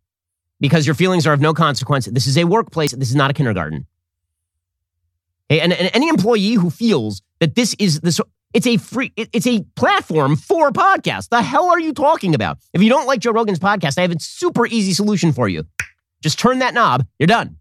[0.61, 2.07] because your feelings are of no consequence.
[2.07, 2.93] This is a workplace.
[2.93, 3.87] This is not a kindergarten.
[5.51, 8.19] Okay, and, and any employee who feels that this is this
[8.55, 11.29] it's a free, it's a platform for podcasts.
[11.29, 12.59] The hell are you talking about?
[12.73, 15.65] If you don't like Joe Rogan's podcast, I have a super easy solution for you.
[16.23, 17.57] Just turn that knob, you're done.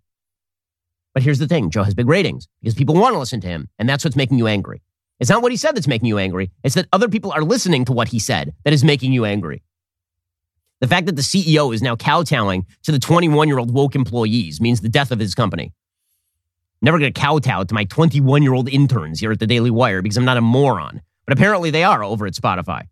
[1.14, 3.70] But here's the thing Joe has big ratings because people want to listen to him,
[3.80, 4.82] and that's what's making you angry.
[5.20, 7.86] It's not what he said that's making you angry, it's that other people are listening
[7.86, 9.64] to what he said that is making you angry.
[10.80, 14.62] The fact that the CEO is now kowtowing to the 21 year old woke employees
[14.62, 15.72] means the death of his company.
[16.84, 20.02] Never going to kowtow to my 21 year old interns here at the Daily Wire
[20.02, 21.02] because I'm not a moron.
[21.26, 22.90] But apparently they are over at Spotify.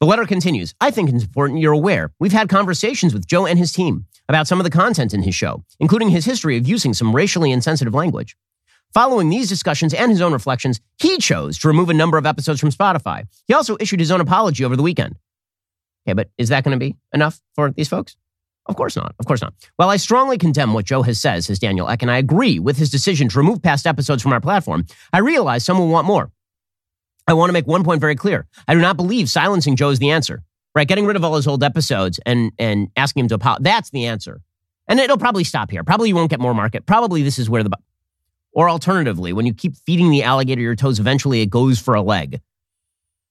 [0.00, 2.12] The letter continues I think it's important you're aware.
[2.18, 5.36] We've had conversations with Joe and his team about some of the content in his
[5.36, 8.36] show, including his history of using some racially insensitive language.
[8.92, 12.58] Following these discussions and his own reflections, he chose to remove a number of episodes
[12.58, 13.28] from Spotify.
[13.46, 15.16] He also issued his own apology over the weekend.
[16.04, 18.16] Okay, but is that going to be enough for these folks?
[18.66, 19.14] Of course not.
[19.18, 19.52] Of course not.
[19.76, 22.78] While I strongly condemn what Joe has said, says Daniel Ek, and I agree with
[22.78, 26.30] his decision to remove past episodes from our platform, I realize some will want more.
[27.26, 28.46] I want to make one point very clear.
[28.66, 30.42] I do not believe silencing Joe is the answer.
[30.74, 30.88] Right?
[30.88, 34.06] Getting rid of all his old episodes and and asking him to apologize, that's the
[34.06, 34.40] answer.
[34.88, 35.84] And it'll probably stop here.
[35.84, 36.84] Probably you won't get more market.
[36.84, 37.70] Probably this is where the
[38.52, 42.02] or alternatively, when you keep feeding the alligator your toes, eventually it goes for a
[42.02, 42.40] leg.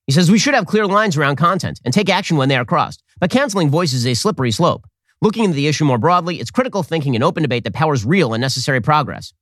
[0.05, 2.65] He says we should have clear lines around content and take action when they are
[2.65, 3.03] crossed.
[3.19, 4.85] But canceling voices is a slippery slope.
[5.23, 8.33] Looking into the issue more broadly, it's critical thinking and open debate that powers real
[8.33, 9.33] and necessary progress.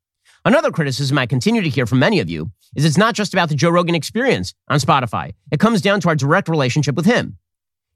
[0.45, 3.49] Another criticism I continue to hear from many of you is it's not just about
[3.49, 5.31] the Joe Rogan experience on Spotify.
[5.51, 7.39] It comes down to our direct relationship with him.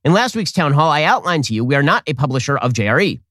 [0.04, 2.74] In last week's town hall, I outlined to you we are not a publisher of
[2.74, 3.21] JRE.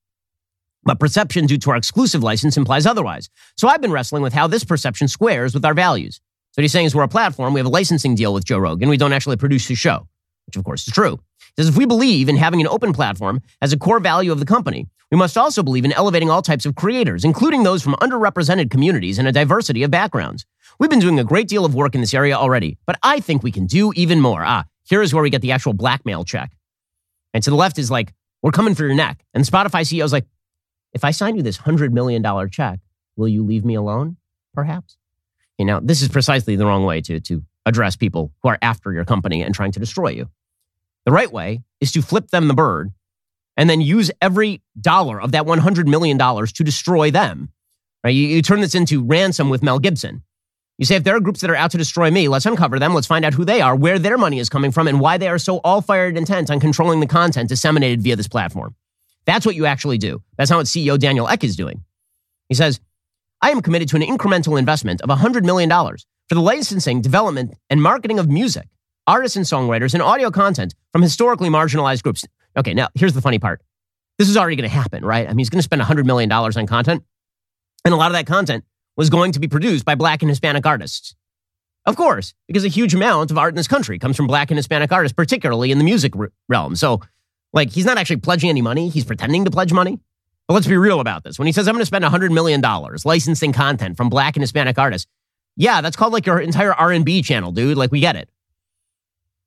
[0.84, 3.30] But perception due to our exclusive license implies otherwise.
[3.56, 6.20] So I've been wrestling with how this perception squares with our values.
[6.52, 8.58] So what he's saying is we're a platform, we have a licensing deal with Joe
[8.58, 10.06] Rogan, we don't actually produce his show,
[10.46, 11.18] which of course is true
[11.56, 14.46] says if we believe in having an open platform as a core value of the
[14.46, 18.70] company, we must also believe in elevating all types of creators, including those from underrepresented
[18.70, 20.44] communities and a diversity of backgrounds.
[20.78, 23.42] We've been doing a great deal of work in this area already, but I think
[23.42, 24.42] we can do even more.
[24.44, 26.50] Ah, here is where we get the actual blackmail check.
[27.32, 29.24] And to the left is like, we're coming for your neck.
[29.32, 30.26] And Spotify CEO is like,
[30.92, 32.80] if I sign you this $100 million check,
[33.16, 34.16] will you leave me alone?
[34.52, 34.96] Perhaps.
[35.58, 38.92] You know, this is precisely the wrong way to, to address people who are after
[38.92, 40.28] your company and trying to destroy you.
[41.04, 42.92] The right way is to flip them the bird
[43.56, 47.50] and then use every dollar of that $100 million to destroy them.
[48.02, 48.14] Right?
[48.14, 50.22] You, you turn this into ransom with Mel Gibson.
[50.76, 52.94] You say, if there are groups that are out to destroy me, let's uncover them.
[52.94, 55.28] Let's find out who they are, where their money is coming from, and why they
[55.28, 58.74] are so all fired intent on controlling the content disseminated via this platform.
[59.24, 60.20] That's what you actually do.
[60.36, 61.84] That's not what CEO Daniel Ek is doing.
[62.48, 62.80] He says,
[63.40, 65.70] I am committed to an incremental investment of $100 million
[66.28, 68.68] for the licensing, development, and marketing of music,
[69.06, 72.24] artists and songwriters, and audio content from historically marginalized groups.
[72.56, 73.62] Okay, now here's the funny part.
[74.18, 75.26] This is already going to happen, right?
[75.26, 77.02] I mean, he's going to spend $100 million on content.
[77.84, 78.64] And a lot of that content
[78.96, 81.14] was going to be produced by black and Hispanic artists.
[81.86, 84.56] Of course, because a huge amount of art in this country comes from black and
[84.56, 86.14] Hispanic artists, particularly in the music
[86.48, 86.76] realm.
[86.76, 87.02] So,
[87.52, 88.88] like, he's not actually pledging any money.
[88.88, 89.98] He's pretending to pledge money.
[90.48, 91.38] But let's be real about this.
[91.38, 92.62] When he says, I'm going to spend $100 million
[93.04, 95.10] licensing content from black and Hispanic artists,
[95.56, 97.76] yeah, that's called like your entire R&B channel, dude.
[97.76, 98.28] Like, we get it.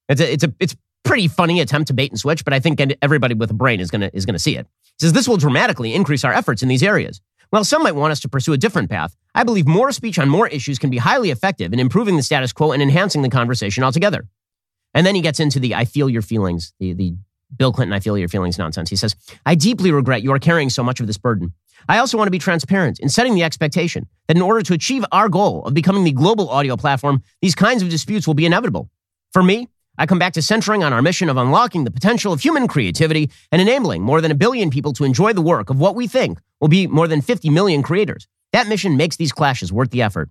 [0.09, 2.81] It's a, it's a, it's pretty funny attempt to bait and switch, but I think
[3.01, 4.67] everybody with a brain is to, is to see it.
[4.83, 7.21] He says, this will dramatically increase our efforts in these areas.
[7.49, 10.27] While some might want us to pursue a different path, I believe more speech on
[10.27, 13.83] more issues can be highly effective in improving the status quo and enhancing the conversation
[13.83, 14.27] altogether.
[14.93, 17.13] And then he gets into the I feel your feelings, the, the
[17.55, 18.89] Bill Clinton, I feel your feelings nonsense.
[18.89, 19.15] He says,
[19.45, 21.53] I deeply regret you are carrying so much of this burden.
[21.87, 25.05] I also want to be transparent in setting the expectation that in order to achieve
[25.11, 28.89] our goal of becoming the global audio platform, these kinds of disputes will be inevitable.
[29.31, 32.41] For me, I come back to centering on our mission of unlocking the potential of
[32.41, 35.95] human creativity and enabling more than a billion people to enjoy the work of what
[35.95, 38.27] we think will be more than 50 million creators.
[38.53, 40.29] That mission makes these clashes worth the effort.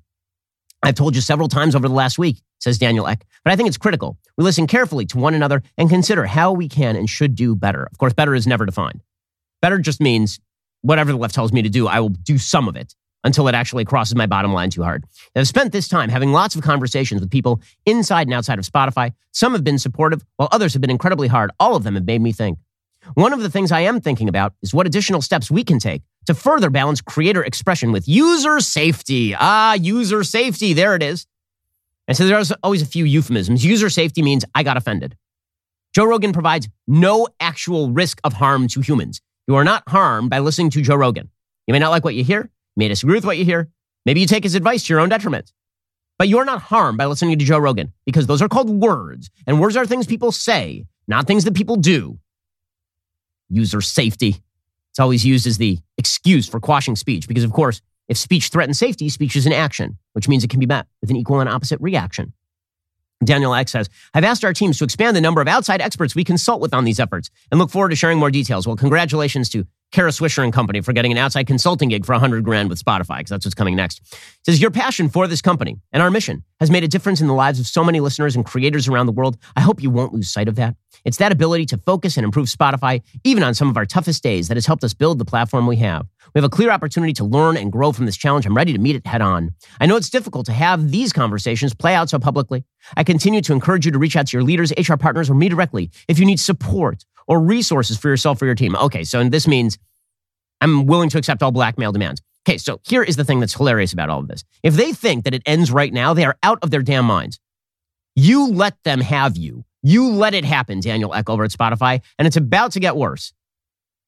[0.82, 3.66] I've told you several times over the last week, says Daniel Ek, but I think
[3.66, 4.18] it's critical.
[4.36, 7.88] We listen carefully to one another and consider how we can and should do better.
[7.90, 9.02] Of course, better is never defined.
[9.60, 10.38] Better just means
[10.82, 13.54] whatever the left tells me to do, I will do some of it until it
[13.54, 15.04] actually crosses my bottom line too hard.
[15.34, 19.12] I've spent this time having lots of conversations with people inside and outside of Spotify.
[19.32, 21.50] Some have been supportive, while others have been incredibly hard.
[21.58, 22.58] All of them have made me think.
[23.14, 26.02] One of the things I am thinking about is what additional steps we can take
[26.26, 29.34] to further balance creator expression with user safety.
[29.34, 30.72] Ah, user safety.
[30.72, 31.26] There it is.
[32.08, 33.64] And so there's always a few euphemisms.
[33.64, 35.16] User safety means I got offended.
[35.94, 39.20] Joe Rogan provides no actual risk of harm to humans.
[39.46, 41.30] You are not harmed by listening to Joe Rogan.
[41.66, 43.70] You may not like what you hear you may disagree with what you hear.
[44.04, 45.52] Maybe you take his advice to your own detriment.
[46.18, 49.60] But you're not harmed by listening to Joe Rogan because those are called words, and
[49.60, 52.18] words are things people say, not things that people do.
[53.48, 54.36] User safety.
[54.90, 58.78] It's always used as the excuse for quashing speech because, of course, if speech threatens
[58.78, 61.48] safety, speech is an action, which means it can be met with an equal and
[61.48, 62.32] opposite reaction.
[63.24, 66.24] Daniel Ek says, I've asked our teams to expand the number of outside experts we
[66.24, 68.66] consult with on these efforts and look forward to sharing more details.
[68.66, 72.44] Well, congratulations to Kara Swisher and Company for getting an outside consulting gig for 100
[72.44, 74.02] grand with Spotify, because that's what's coming next.
[74.46, 77.34] Says, Your passion for this company and our mission has made a difference in the
[77.34, 79.36] lives of so many listeners and creators around the world.
[79.56, 80.76] I hope you won't lose sight of that.
[81.04, 84.46] It's that ability to focus and improve Spotify, even on some of our toughest days,
[84.46, 86.06] that has helped us build the platform we have.
[86.32, 88.46] We have a clear opportunity to learn and grow from this challenge.
[88.46, 89.50] I'm ready to meet it head on.
[89.80, 92.62] I know it's difficult to have these conversations play out so publicly.
[92.96, 95.48] I continue to encourage you to reach out to your leaders, HR partners, or me
[95.48, 98.76] directly if you need support or resources for yourself or your team.
[98.76, 99.76] Okay, so this means
[100.60, 102.22] I'm willing to accept all blackmail demands.
[102.46, 104.44] Okay, so here is the thing that's hilarious about all of this.
[104.62, 107.40] If they think that it ends right now, they are out of their damn minds.
[108.14, 109.64] You let them have you.
[109.82, 113.32] You let it happen, Daniel Ek over at Spotify, and it's about to get worse.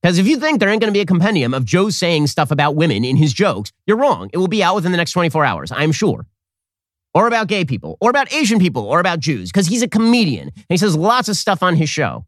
[0.02, 2.52] Because if you think there ain't going to be a compendium of Joe saying stuff
[2.52, 4.30] about women in his jokes, you're wrong.
[4.32, 6.24] It will be out within the next 24 hours, I'm sure.
[7.14, 10.48] Or about gay people, or about Asian people, or about Jews, because he's a comedian
[10.54, 12.24] and he says lots of stuff on his show.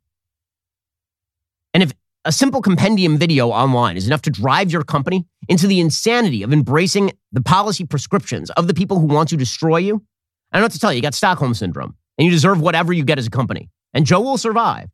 [1.73, 1.92] And if
[2.24, 6.52] a simple compendium video online is enough to drive your company into the insanity of
[6.52, 10.04] embracing the policy prescriptions of the people who want to destroy you.
[10.52, 10.96] I don't know what to tell you.
[10.96, 13.70] You got Stockholm syndrome, and you deserve whatever you get as a company.
[13.94, 14.90] And Joe will survive.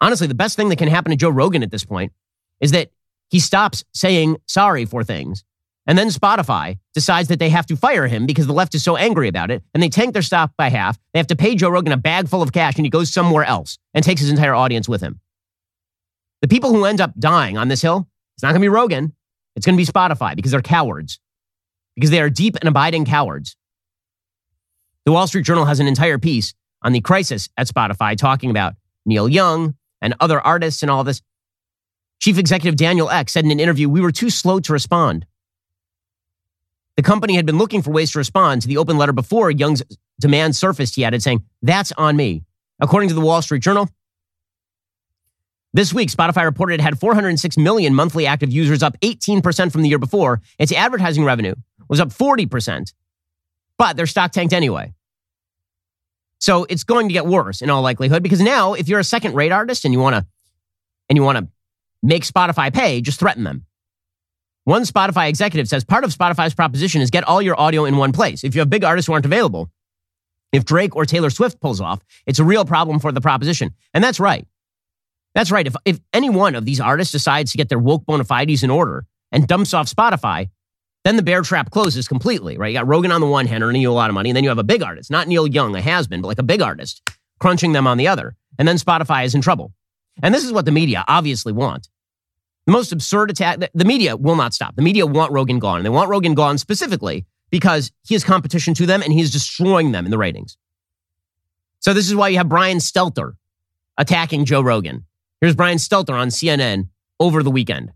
[0.00, 2.12] Honestly, the best thing that can happen to Joe Rogan at this point
[2.60, 2.90] is that
[3.28, 5.44] he stops saying sorry for things.
[5.86, 8.96] And then Spotify decides that they have to fire him because the left is so
[8.96, 9.62] angry about it.
[9.74, 10.98] And they tank their stock by half.
[11.12, 13.44] They have to pay Joe Rogan a bag full of cash, and he goes somewhere
[13.44, 15.20] else and takes his entire audience with him.
[16.42, 19.14] The people who end up dying on this hill, it's not going to be Rogan.
[19.56, 21.18] It's going to be Spotify because they're cowards,
[21.96, 23.56] because they are deep and abiding cowards.
[25.04, 28.74] The Wall Street Journal has an entire piece on the crisis at Spotify talking about
[29.04, 31.22] Neil Young and other artists and all this.
[32.20, 35.26] Chief Executive Daniel Ek said in an interview, We were too slow to respond.
[36.96, 39.82] The company had been looking for ways to respond to the open letter before Young's
[40.20, 42.42] demand surfaced, he added, saying, That's on me.
[42.80, 43.88] According to the Wall Street Journal,
[45.78, 49.88] this week, Spotify reported it had 406 million monthly active users, up 18% from the
[49.88, 50.42] year before.
[50.58, 51.54] Its advertising revenue
[51.88, 52.92] was up 40%,
[53.76, 54.92] but their stock tanked anyway.
[56.40, 59.36] So it's going to get worse in all likelihood because now, if you're a second
[59.36, 60.26] rate artist and you want to
[61.08, 61.46] and you want to
[62.02, 63.64] make Spotify pay, just threaten them.
[64.64, 68.10] One Spotify executive says part of Spotify's proposition is get all your audio in one
[68.10, 68.42] place.
[68.42, 69.70] If you have big artists who aren't available,
[70.52, 73.74] if Drake or Taylor Swift pulls off, it's a real problem for the proposition.
[73.94, 74.44] And that's right.
[75.38, 75.68] That's right.
[75.68, 78.70] If, if any one of these artists decides to get their woke bona fides in
[78.70, 80.50] order and dumps off Spotify,
[81.04, 82.72] then the bear trap closes completely, right?
[82.72, 84.42] You got Rogan on the one hand earning you a lot of money, and then
[84.42, 86.60] you have a big artist, not Neil Young, a has been, but like a big
[86.60, 87.08] artist,
[87.38, 88.34] crunching them on the other.
[88.58, 89.72] And then Spotify is in trouble.
[90.24, 91.88] And this is what the media obviously want.
[92.66, 94.74] The most absurd attack, the media will not stop.
[94.74, 95.76] The media want Rogan gone.
[95.76, 99.30] And they want Rogan gone specifically because he is competition to them and he is
[99.30, 100.58] destroying them in the ratings.
[101.78, 103.34] So this is why you have Brian Stelter
[103.96, 105.04] attacking Joe Rogan.
[105.40, 106.88] Here's Brian Stelter on CNN
[107.20, 107.92] over the weekend.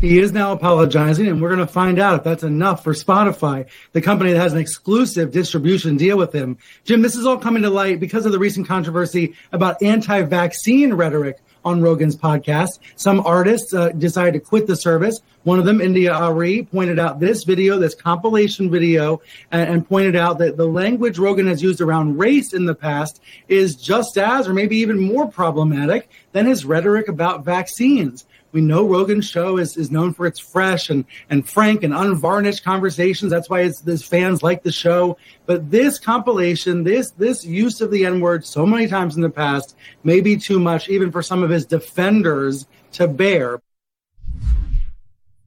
[0.00, 3.66] He is now apologizing, and we're going to find out if that's enough for Spotify,
[3.92, 6.56] the company that has an exclusive distribution deal with him.
[6.84, 10.94] Jim, this is all coming to light because of the recent controversy about anti vaccine
[10.94, 12.78] rhetoric on Rogan's podcast.
[12.96, 15.20] Some artists uh, decided to quit the service.
[15.44, 19.20] One of them, India Arie, pointed out this video, this compilation video,
[19.52, 23.20] and, and, pointed out that the language Rogan has used around race in the past
[23.48, 28.26] is just as, or maybe even more problematic than his rhetoric about vaccines.
[28.52, 32.64] We know Rogan's show is, is known for its fresh and, and frank and unvarnished
[32.64, 33.30] conversations.
[33.30, 35.18] That's why it's, his fans like the show.
[35.46, 39.30] But this compilation, this this use of the N word so many times in the
[39.30, 43.60] past, may be too much even for some of his defenders to bear.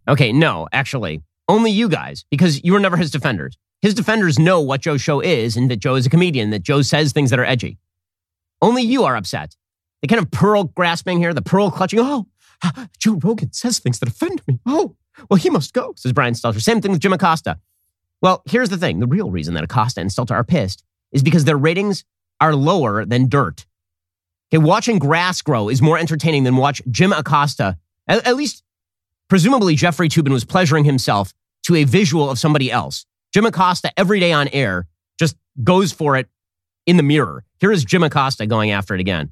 [0.08, 3.58] Okay, no, actually, only you guys, because you were never his defenders.
[3.82, 6.84] His defenders know what Joe's show is and that Joe is a comedian, that Joe
[6.84, 7.80] says things that are edgy.
[8.62, 9.56] Only you are upset.
[10.02, 12.00] The kind of pearl grasping here, the pearl clutching.
[12.00, 12.28] Oh,
[12.64, 14.60] Ah, Joe Rogan says things that offend me.
[14.66, 14.96] Oh,
[15.30, 16.62] well, he must go, says Brian Stelter.
[16.62, 17.60] Same thing with Jim Acosta.
[18.22, 19.00] Well, here's the thing.
[19.00, 22.06] The real reason that Acosta and Stelter are pissed is because their ratings
[22.40, 23.66] are lower than dirt.
[24.54, 27.78] Okay, watching grass grow is more entertaining than watch Jim Acosta.
[28.08, 28.64] At, at least,
[29.28, 31.34] presumably, Jeffrey Toobin was pleasuring himself
[31.64, 33.06] to a visual of somebody else.
[33.34, 34.88] Jim Acosta, every day on air,
[35.18, 36.28] just goes for it
[36.86, 37.44] in the mirror.
[37.60, 39.32] Here is Jim Acosta going after it again.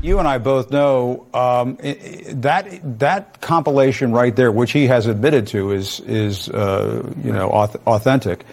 [0.00, 5.48] You and I both know um, that that compilation right there, which he has admitted
[5.48, 8.44] to, is is uh, you know authentic.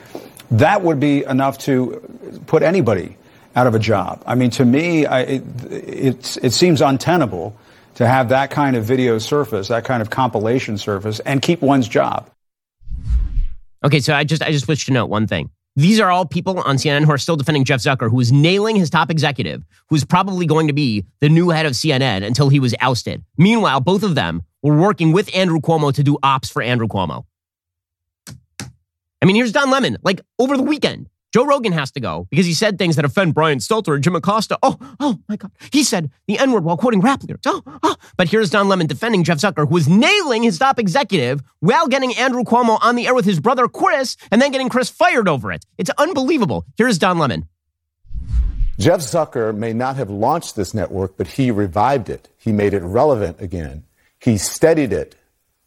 [0.51, 2.01] That would be enough to
[2.47, 3.16] put anybody
[3.55, 4.24] out of a job.
[4.26, 7.55] I mean, to me, I, it, it seems untenable
[7.95, 11.88] to have that kind of video surface, that kind of compilation surface, and keep one's
[11.88, 12.30] job.
[13.84, 15.49] Okay, so I just I just wish to note one thing.
[15.78, 18.78] These are all people on CNN who are still defending Jeff Zucker, who is nailing
[18.78, 22.61] his top executive, who's probably going to be the new head of CNN until he
[22.61, 23.23] was ousted.
[23.38, 27.26] Meanwhile, both of them were working with Andrew Cuomo to do ops for Andrew Cuomo.
[29.21, 31.09] I mean, here's Don Lemon, like over the weekend.
[31.36, 34.15] Joe Rogan has to go because he said things that offend Brian Stelter and Jim
[34.15, 34.57] Acosta.
[34.63, 35.51] Oh, oh my God.
[35.69, 37.45] He said the N word while quoting rap lyrics.
[37.45, 37.97] Oh, oh.
[38.15, 42.15] But here's Don Lemon defending Jeff Zucker, who was nailing his top executive while getting
[42.15, 45.51] Andrew Cuomo on the air with his brother Chris and then getting Chris fired over
[45.51, 45.65] it.
[45.77, 46.65] It's unbelievable.
[46.77, 47.49] Here's Don Lemon.
[48.79, 52.29] Jeff Zucker may not have launched this network, but he revived it.
[52.38, 53.83] He made it relevant again.
[54.21, 55.15] He steadied it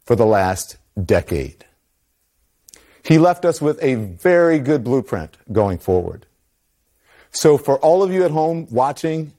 [0.03, 1.63] for the last decade.
[3.09, 6.27] He left us with a very good blueprint going forward.
[7.31, 9.33] So for all of you at home watching,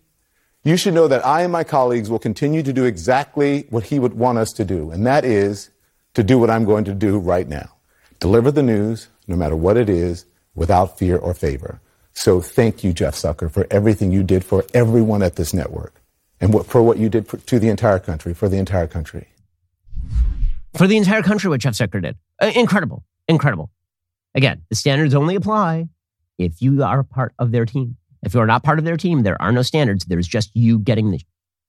[0.65, 4.01] you should know that I and my colleagues will continue to do exactly what he
[4.01, 5.71] would want us to do, and that is
[6.15, 7.71] to do what I'm going to do right now.
[8.19, 11.81] Deliver the news, no matter what it is, without fear or favor.
[12.13, 15.95] So thank you, Jeff Zucker, for everything you did for everyone at this network
[16.41, 19.29] and for what you did for, to the entire country, for the entire country.
[20.75, 22.19] For the entire country, what Jeff Zucker did.
[22.43, 23.05] Uh, incredible.
[23.31, 23.71] Incredible.
[24.35, 25.89] Again, the standards only apply
[26.37, 27.97] if you are part of their team.
[28.25, 30.05] If you are not part of their team, there are no standards.
[30.05, 31.21] There's just you getting the,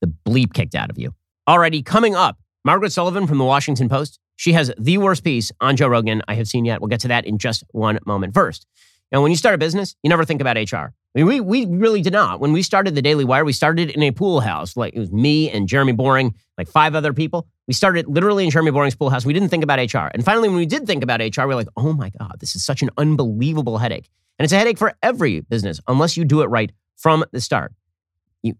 [0.01, 1.14] the bleep kicked out of you.
[1.47, 4.20] Alrighty, coming up, Margaret Sullivan from the Washington Post.
[4.38, 6.82] She has the worst piece on Joe Rogan I have seen yet.
[6.82, 8.34] We'll get to that in just one moment.
[8.34, 8.66] First,
[9.12, 10.78] now, when you start a business, you never think about HR.
[10.78, 12.39] I mean, we, we really did not.
[12.39, 14.78] When we started the Daily Wire, we started in a pool house.
[14.78, 17.47] Like it was me and Jeremy Boring, like five other people.
[17.68, 19.26] We started literally in Jeremy Boring's pool house.
[19.26, 20.09] We didn't think about HR.
[20.14, 22.55] And finally, when we did think about HR, we we're like, oh my God, this
[22.55, 24.09] is such an unbelievable headache.
[24.39, 27.74] And it's a headache for every business unless you do it right from the start.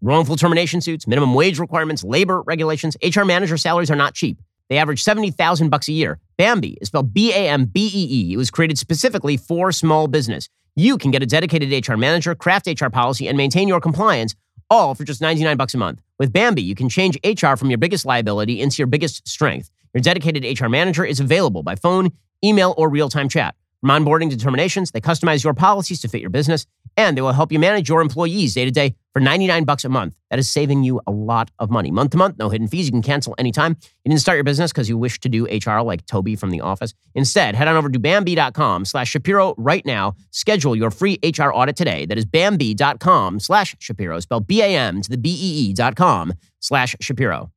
[0.01, 4.41] wrongful termination suits, minimum wage requirements, labor regulations, HR manager salaries are not cheap.
[4.70, 6.20] They average 70,000 bucks a year.
[6.38, 8.34] Bambee is spelled B A M B E E.
[8.34, 10.47] It was created specifically for small business.
[10.76, 14.36] You can get a dedicated HR manager, craft HR policy, and maintain your compliance
[14.70, 16.01] all for just 99 bucks a month.
[16.18, 19.70] With Bambee, you can change HR from your biggest liability into your biggest strength.
[19.93, 22.09] Your dedicated HR manager is available by phone,
[22.43, 23.53] email, or real-time chat.
[23.82, 27.51] From onboarding determinations, they customize your policies to fit your business, and they will help
[27.51, 30.16] you manage your employees day to day for 99 bucks a month.
[30.30, 31.91] That is saving you a lot of money.
[31.91, 32.86] Month to month, no hidden fees.
[32.86, 33.78] You can cancel anytime.
[34.03, 36.62] You didn't start your business because you wish to do HR like Toby from The
[36.62, 36.93] Office.
[37.16, 40.16] Instead, head on over to Bambee.com slash Shapiro right now.
[40.32, 42.05] Schedule your free HR audit today.
[42.05, 44.20] That is Bambee.com slash Shapiro.
[44.20, 47.51] Spelled B-A-M to the B-E-E dot com slash Shapiro.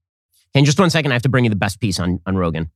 [0.54, 2.70] In just one second, I have to bring you the best piece on, on Rogan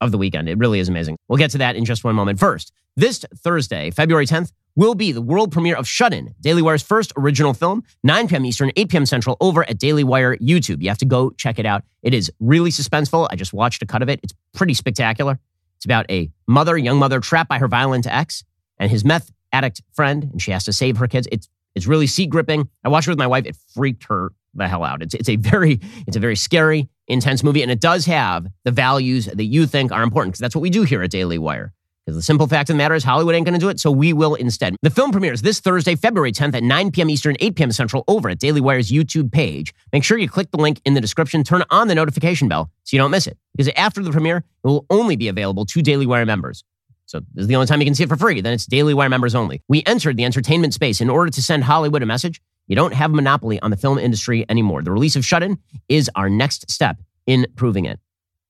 [0.00, 0.48] of the weekend.
[0.48, 1.18] It really is amazing.
[1.28, 2.38] We'll get to that in just one moment.
[2.38, 6.84] First, this Thursday, February 10th, will be the world premiere of Shut In, Daily Wire's
[6.84, 8.46] first original film, 9 p.m.
[8.46, 9.06] Eastern, 8 p.m.
[9.06, 10.80] Central, over at Daily Wire YouTube.
[10.80, 11.82] You have to go check it out.
[12.02, 13.26] It is really suspenseful.
[13.28, 14.20] I just watched a cut of it.
[14.22, 15.40] It's pretty spectacular.
[15.74, 18.44] It's about a mother, young mother, trapped by her violent ex
[18.78, 21.26] and his meth addict friend, and she has to save her kids.
[21.32, 22.68] It's it's really seat gripping.
[22.84, 23.46] I watched it with my wife.
[23.46, 25.02] It freaked her the hell out.
[25.02, 28.70] It's it's a very it's a very scary, intense movie, and it does have the
[28.70, 31.72] values that you think are important because that's what we do here at Daily Wire.
[32.14, 34.12] The simple fact of the matter is Hollywood ain't going to do it, so we
[34.12, 34.76] will instead.
[34.82, 37.10] The film premieres this Thursday, February 10th at 9 p.m.
[37.10, 37.72] Eastern, 8 p.m.
[37.72, 39.74] Central over at Daily Wire's YouTube page.
[39.92, 42.96] Make sure you click the link in the description, turn on the notification bell so
[42.96, 43.36] you don't miss it.
[43.54, 46.64] Because after the premiere, it will only be available to Daily Wire members.
[47.06, 48.40] So this is the only time you can see it for free.
[48.40, 49.62] Then it's Daily Wire members only.
[49.68, 52.40] We entered the entertainment space in order to send Hollywood a message.
[52.66, 54.82] You don't have a monopoly on the film industry anymore.
[54.82, 57.98] The release of Shut In is our next step in proving it.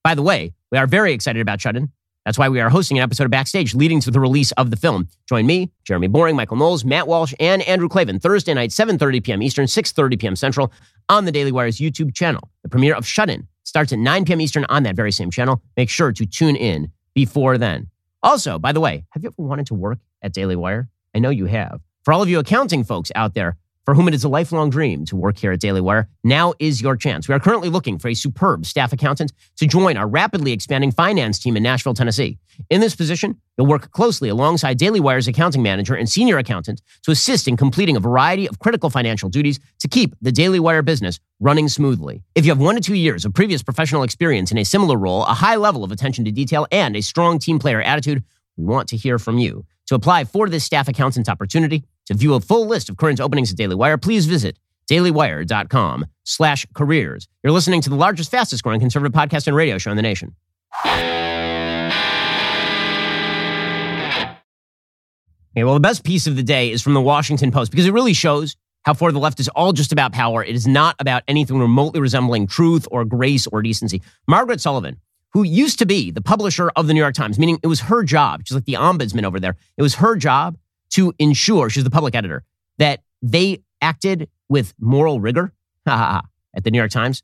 [0.02, 1.92] By the way, we are very excited about Shut In.
[2.28, 4.76] That's why we are hosting an episode of Backstage leading to the release of the
[4.76, 5.08] film.
[5.26, 9.42] Join me, Jeremy Boring, Michael Knowles, Matt Walsh, and Andrew Klavan Thursday night, 7.30 p.m.
[9.42, 10.36] Eastern, 6.30 p.m.
[10.36, 10.70] Central
[11.08, 12.50] on the Daily Wire's YouTube channel.
[12.64, 14.42] The premiere of Shut In starts at 9 p.m.
[14.42, 15.62] Eastern on that very same channel.
[15.74, 17.88] Make sure to tune in before then.
[18.22, 20.90] Also, by the way, have you ever wanted to work at Daily Wire?
[21.14, 21.80] I know you have.
[22.04, 23.56] For all of you accounting folks out there,
[23.88, 26.82] for whom it is a lifelong dream to work here at Daily Wire, now is
[26.82, 27.26] your chance.
[27.26, 31.38] We are currently looking for a superb staff accountant to join our rapidly expanding finance
[31.38, 32.36] team in Nashville, Tennessee.
[32.68, 37.12] In this position, you'll work closely alongside Daily Wire's accounting manager and senior accountant to
[37.12, 41.18] assist in completing a variety of critical financial duties to keep the Daily Wire business
[41.40, 42.22] running smoothly.
[42.34, 45.24] If you have one to two years of previous professional experience in a similar role,
[45.24, 48.22] a high level of attention to detail, and a strong team player attitude,
[48.58, 49.64] we want to hear from you.
[49.86, 53.50] To apply for this staff accountant opportunity, to view a full list of current openings
[53.50, 54.58] at Daily Wire, please visit
[54.90, 57.28] dailywire.com slash careers.
[57.42, 60.34] You're listening to the largest, fastest growing conservative podcast and radio show in the nation.
[65.56, 67.92] Okay, well, the best piece of the day is from the Washington Post because it
[67.92, 70.42] really shows how far the left is all just about power.
[70.42, 74.00] It is not about anything remotely resembling truth or grace or decency.
[74.26, 74.98] Margaret Sullivan,
[75.32, 78.02] who used to be the publisher of the New York Times, meaning it was her
[78.02, 79.56] job, she's like the ombudsman over there.
[79.76, 80.56] It was her job
[80.90, 82.44] to ensure, she's the public editor,
[82.78, 85.52] that they acted with moral rigor
[85.86, 86.22] at
[86.62, 87.22] the New York Times.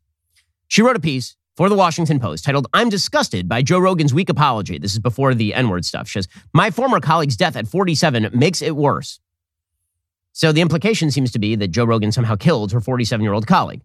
[0.69, 4.29] She wrote a piece for the Washington Post titled, I'm disgusted by Joe Rogan's weak
[4.29, 4.79] apology.
[4.79, 6.09] This is before the N word stuff.
[6.09, 9.21] She says, My former colleague's death at 47 makes it worse.
[10.33, 13.47] So the implication seems to be that Joe Rogan somehow killed her 47 year old
[13.47, 13.83] colleague.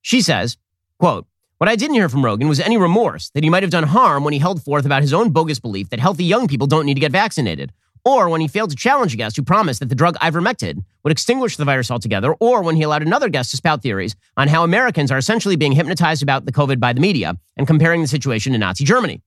[0.00, 0.56] She says,
[0.98, 1.26] quote,
[1.58, 4.24] what I didn't hear from Rogan was any remorse that he might have done harm
[4.24, 6.94] when he held forth about his own bogus belief that healthy young people don't need
[6.94, 7.72] to get vaccinated,
[8.04, 11.12] or when he failed to challenge a guest who promised that the drug ivermectin would
[11.12, 14.64] extinguish the virus altogether, or when he allowed another guest to spout theories on how
[14.64, 18.52] Americans are essentially being hypnotized about the COVID by the media and comparing the situation
[18.52, 19.20] to Nazi Germany.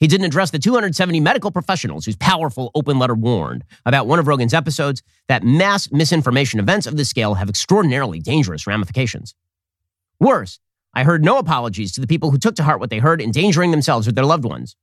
[0.00, 4.26] He didn't address the 270 medical professionals whose powerful open letter warned about one of
[4.26, 9.34] Rogan's episodes that mass misinformation events of this scale have extraordinarily dangerous ramifications.
[10.18, 10.58] Worse,
[10.94, 13.70] I heard no apologies to the people who took to heart what they heard, endangering
[13.70, 14.76] themselves or their loved ones.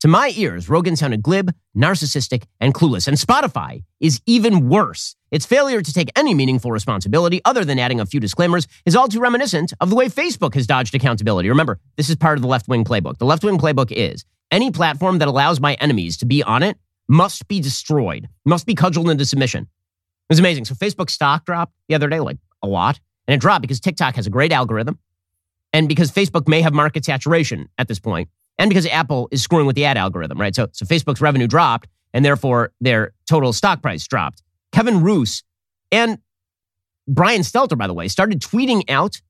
[0.00, 3.08] To my ears, Rogan sounded glib, narcissistic, and clueless.
[3.08, 5.16] And Spotify is even worse.
[5.32, 9.08] Its failure to take any meaningful responsibility other than adding a few disclaimers is all
[9.08, 11.48] too reminiscent of the way Facebook has dodged accountability.
[11.48, 13.18] Remember, this is part of the left wing playbook.
[13.18, 16.78] The left wing playbook is any platform that allows my enemies to be on it
[17.08, 19.62] must be destroyed, must be cudgeled into submission.
[19.62, 20.66] It was amazing.
[20.66, 23.00] So Facebook stock dropped the other day, like a lot.
[23.26, 24.98] And it dropped because TikTok has a great algorithm
[25.72, 28.28] and because Facebook may have market saturation at this point,
[28.58, 30.54] and because Apple is screwing with the ad algorithm, right?
[30.54, 34.42] So, so Facebook's revenue dropped, and therefore their total stock price dropped.
[34.72, 35.42] Kevin Roose
[35.92, 36.18] and
[37.06, 39.20] Brian Stelter, by the way, started tweeting out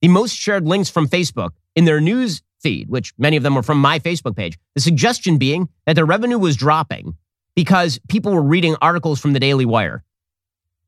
[0.00, 3.62] the most shared links from Facebook in their news feed, which many of them were
[3.62, 4.58] from my Facebook page.
[4.74, 7.14] The suggestion being that their revenue was dropping
[7.54, 10.04] because people were reading articles from the Daily Wire.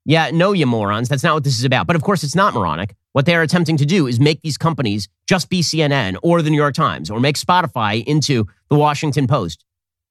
[0.05, 1.09] Yeah, no, you morons.
[1.09, 1.87] That's not what this is about.
[1.87, 2.95] But of course, it's not moronic.
[3.19, 6.51] What they are attempting to do is make these companies just be CNN or the
[6.51, 9.65] New York Times or make Spotify into the Washington Post,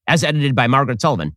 [0.07, 1.33] as edited by Margaret Sullivan.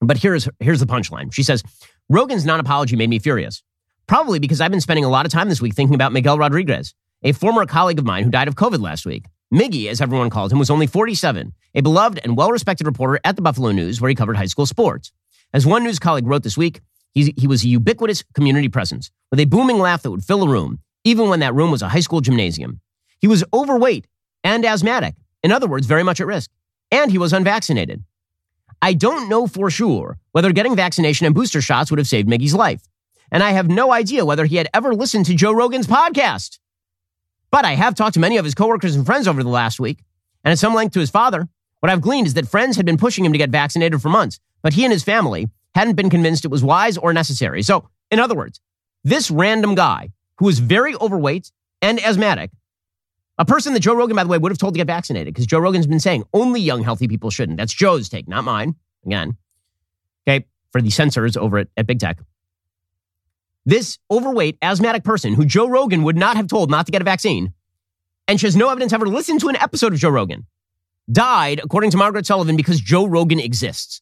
[0.00, 1.32] But here's, here's the punchline.
[1.32, 1.62] She says,
[2.08, 3.62] Rogan's non apology made me furious.
[4.08, 6.94] Probably because I've been spending a lot of time this week thinking about Miguel Rodriguez,
[7.22, 9.26] a former colleague of mine who died of COVID last week.
[9.54, 13.36] Miggy, as everyone called him, was only 47, a beloved and well respected reporter at
[13.36, 15.12] the Buffalo News where he covered high school sports.
[15.54, 16.80] As one news colleague wrote this week,
[17.12, 20.48] He, he was a ubiquitous community presence with a booming laugh that would fill a
[20.48, 22.80] room, even when that room was a high school gymnasium.
[23.20, 24.06] He was overweight
[24.42, 26.50] and asthmatic, in other words, very much at risk,
[26.90, 28.02] and he was unvaccinated.
[28.80, 32.54] I don't know for sure whether getting vaccination and booster shots would have saved Miggy's
[32.54, 32.82] life.
[33.30, 36.58] And I have no idea whether he had ever listened to Joe Rogan's podcast.
[37.50, 40.02] But I have talked to many of his coworkers and friends over the last week,
[40.44, 41.48] and at some length to his father.
[41.80, 44.38] What I've gleaned is that friends had been pushing him to get vaccinated for months,
[44.62, 47.62] but he and his family hadn't been convinced it was wise or necessary.
[47.62, 48.60] So, in other words,
[49.04, 51.50] this random guy who was very overweight
[51.80, 52.50] and asthmatic,
[53.38, 55.46] a person that Joe Rogan, by the way, would have told to get vaccinated because
[55.46, 57.58] Joe Rogan's been saying only young, healthy people shouldn't.
[57.58, 58.76] That's Joe's take, not mine.
[59.06, 59.36] Again,
[60.28, 62.18] okay, for the censors over at, at Big Tech.
[63.64, 67.04] This overweight, asthmatic person who Joe Rogan would not have told not to get a
[67.04, 67.52] vaccine,
[68.28, 70.46] and she has no evidence ever listened to an episode of Joe Rogan,
[71.10, 74.01] died, according to Margaret Sullivan, because Joe Rogan exists.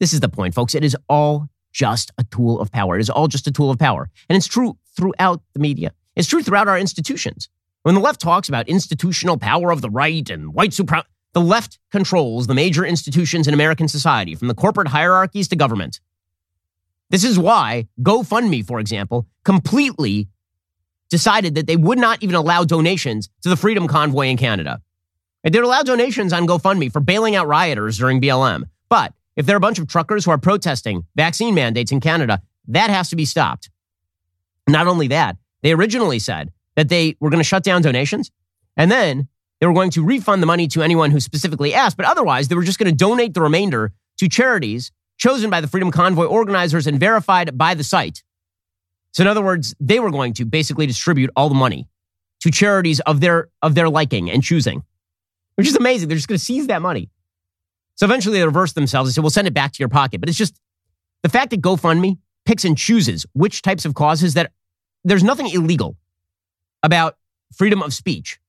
[0.00, 0.74] This is the point, folks.
[0.74, 2.96] It is all just a tool of power.
[2.96, 4.10] It is all just a tool of power.
[4.28, 5.92] And it's true throughout the media.
[6.16, 7.48] It's true throughout our institutions.
[7.82, 11.78] When the left talks about institutional power of the right and white supremacy, the left
[11.92, 16.00] controls the major institutions in American society, from the corporate hierarchies to government.
[17.10, 20.28] This is why GoFundMe, for example, completely
[21.08, 24.80] decided that they would not even allow donations to the Freedom Convoy in Canada.
[25.44, 28.64] They would allow donations on GoFundMe for bailing out rioters during BLM.
[28.88, 32.42] But if there are a bunch of truckers who are protesting vaccine mandates in Canada,
[32.68, 33.70] that has to be stopped.
[34.68, 38.30] Not only that, they originally said that they were going to shut down donations
[38.76, 39.28] and then
[39.60, 42.54] they were going to refund the money to anyone who specifically asked, but otherwise they
[42.54, 46.86] were just going to donate the remainder to charities chosen by the Freedom Convoy organizers
[46.86, 48.22] and verified by the site.
[49.12, 51.88] So in other words, they were going to basically distribute all the money
[52.40, 54.82] to charities of their of their liking and choosing.
[55.56, 56.08] Which is amazing.
[56.08, 57.10] They're just going to seize that money.
[58.00, 60.20] So eventually they reversed themselves and said, we'll send it back to your pocket.
[60.20, 60.58] But it's just
[61.22, 64.52] the fact that GoFundMe picks and chooses which types of causes that
[65.04, 65.98] there's nothing illegal
[66.82, 67.18] about
[67.54, 68.40] freedom of speech.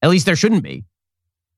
[0.00, 0.84] At least there shouldn't be.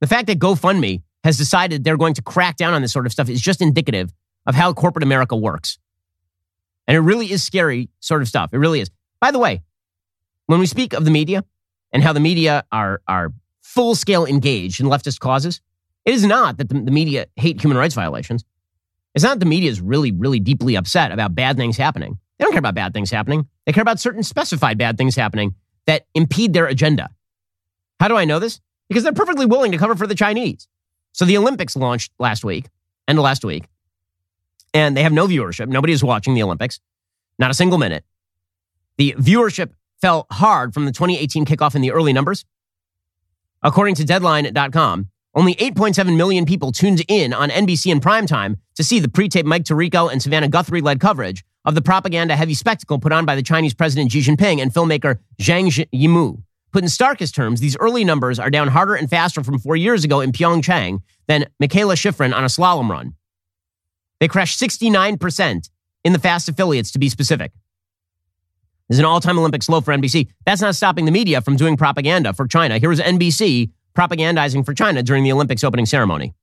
[0.01, 3.13] The fact that GoFundMe has decided they're going to crack down on this sort of
[3.13, 4.13] stuff is just indicative
[4.45, 5.79] of how corporate America works.
[6.89, 8.51] And it really is scary sort of stuff.
[8.53, 8.91] It really is.
[9.21, 9.63] By the way,
[10.47, 11.45] when we speak of the media
[11.93, 15.61] and how the media are, are full scale engaged in leftist causes,
[16.05, 18.45] it is not that the, the media hate human rights violations.
[19.15, 22.19] It's not that the media is really, really deeply upset about bad things happening.
[22.39, 23.49] They don't care about bad things happening.
[23.65, 25.55] They care about certain specified bad things happening
[25.87, 27.11] that impede their agenda.
[28.01, 28.61] How do I know this?
[28.89, 30.69] Because they're perfectly willing to cover for the Chinese.
[31.13, 32.67] So the Olympics launched last week,
[33.07, 33.65] end of last week,
[34.73, 35.69] and they have no viewership.
[35.69, 36.81] Nobody is watching the Olympics,
[37.39, 38.05] not a single minute.
[38.99, 42.45] The viewership fell hard from the 2018 kickoff in the early numbers.
[43.63, 49.01] According to Deadline.com, only 8.7 million people tuned in on NBC in primetime to see
[49.01, 53.25] the pre-taped Mike Tirico and Savannah Guthrie led coverage of the propaganda-heavy spectacle put on
[53.25, 56.43] by the Chinese President Xi Jinping and filmmaker Zhang Yimou.
[56.73, 60.05] Put in starkest terms, these early numbers are down harder and faster from four years
[60.05, 63.15] ago in Pyeongchang than Mikaela Shiffrin on a slalom run.
[64.21, 65.71] They crashed 69%
[66.05, 67.53] in the fast affiliates, to be specific.
[68.89, 70.29] This is an all-time Olympic low for NBC.
[70.45, 72.79] That's not stopping the media from doing propaganda for China.
[72.79, 76.35] Here was NBC propagandizing for China during the Olympics opening ceremony.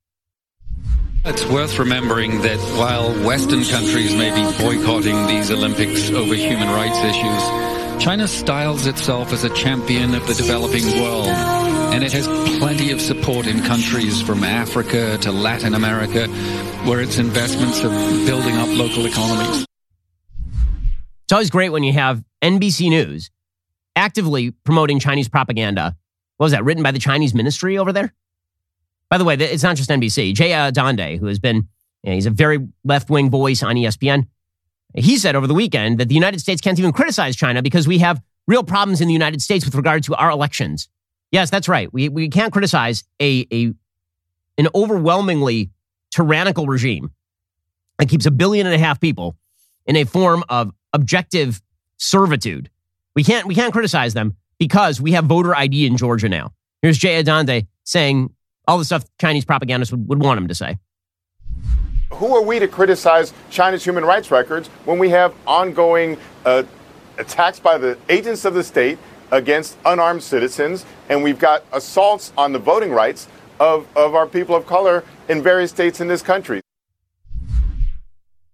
[1.24, 6.98] It's worth remembering that while Western countries may be boycotting these Olympics over human rights
[6.98, 12.26] issues, China styles itself as a champion of the developing world, and it has
[12.58, 16.26] plenty of support in countries from Africa to Latin America,
[16.88, 19.64] where its investments are building up local economies.
[21.24, 23.30] It's always great when you have NBC News
[23.94, 25.96] actively promoting Chinese propaganda
[26.42, 28.12] what was that, written by the Chinese ministry over there?
[29.08, 30.34] By the way, it's not just NBC.
[30.34, 31.68] Jay Adande, who has been,
[32.02, 34.26] you know, he's a very left wing voice on ESPN,
[34.92, 37.98] he said over the weekend that the United States can't even criticize China because we
[37.98, 40.88] have real problems in the United States with regard to our elections.
[41.30, 41.92] Yes, that's right.
[41.92, 43.72] We, we can't criticize a, a,
[44.58, 45.70] an overwhelmingly
[46.10, 47.12] tyrannical regime
[48.00, 49.36] that keeps a billion and a half people
[49.86, 51.62] in a form of objective
[51.98, 52.68] servitude.
[53.14, 56.52] We can't, we can't criticize them because we have voter ID in Georgia now.
[56.82, 58.32] Here's Jay Adande saying
[58.68, 60.78] all the stuff Chinese propagandists would, would want him to say.
[62.12, 66.62] Who are we to criticize China's human rights records when we have ongoing uh,
[67.18, 68.98] attacks by the agents of the state
[69.32, 73.26] against unarmed citizens, and we've got assaults on the voting rights
[73.58, 76.60] of, of our people of color in various states in this country?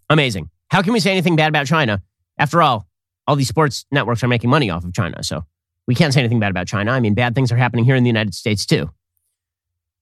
[0.09, 0.49] Amazing.
[0.71, 2.01] How can we say anything bad about China?
[2.39, 2.87] After all,
[3.27, 5.45] all these sports networks are making money off of China, so
[5.89, 6.93] we can't say anything bad about China.
[6.93, 8.91] I mean, bad things are happening here in the United States too.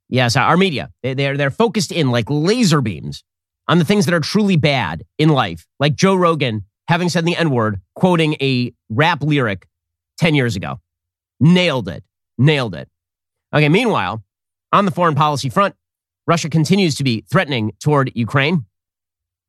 [0.09, 3.25] Yes, uh, our media, they, they're, they're focused in like laser beams
[3.69, 7.37] on the things that are truly bad in life, like Joe Rogan having said the
[7.37, 9.67] N word, quoting a rap lyric
[10.19, 10.81] 10 years ago.
[11.41, 12.05] Nailed it.
[12.39, 12.89] Nailed it.
[13.55, 14.23] Okay, meanwhile,
[14.73, 15.75] on the foreign policy front,
[16.27, 18.67] Russia continues to be threatening toward Ukraine.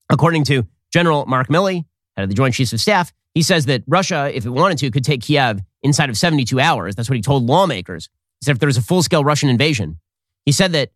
[0.10, 1.86] According to General Mark Milley,
[2.16, 4.92] head of the Joint Chiefs of Staff, he says that Russia, if it wanted to,
[4.92, 6.96] could take Kiev inside of 72 hours.
[6.96, 8.10] That's what he told lawmakers.
[8.40, 10.00] He said if there was a full scale Russian invasion,
[10.46, 10.92] he said that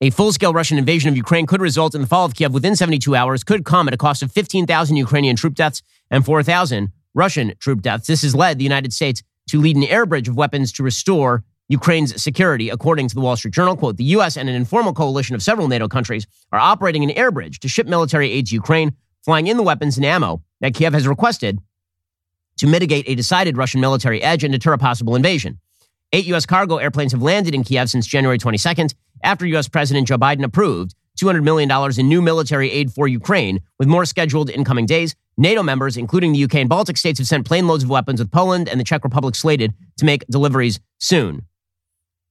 [0.00, 2.76] a full scale Russian invasion of Ukraine could result in the fall of Kiev within
[2.76, 7.52] 72 hours, could come at a cost of 15,000 Ukrainian troop deaths and 4,000 Russian
[7.58, 8.06] troop deaths.
[8.06, 11.44] This has led the United States to lead an air bridge of weapons to restore
[11.68, 13.76] Ukraine's security, according to the Wall Street Journal.
[13.76, 14.36] Quote, the U.S.
[14.36, 17.86] and an informal coalition of several NATO countries are operating an air bridge to ship
[17.86, 18.92] military aid to Ukraine,
[19.24, 21.58] flying in the weapons and ammo that Kiev has requested
[22.60, 25.58] to mitigate a decided Russian military edge and deter a possible invasion.
[26.12, 26.44] Eight U.S.
[26.44, 29.66] cargo airplanes have landed in Kiev since January 22nd, after U.S.
[29.66, 34.50] President Joe Biden approved $200 million in new military aid for Ukraine, with more scheduled
[34.50, 35.14] in coming days.
[35.38, 38.30] NATO members, including the UK and Baltic states, have sent plane loads of weapons, with
[38.30, 41.46] Poland and the Czech Republic slated to make deliveries soon.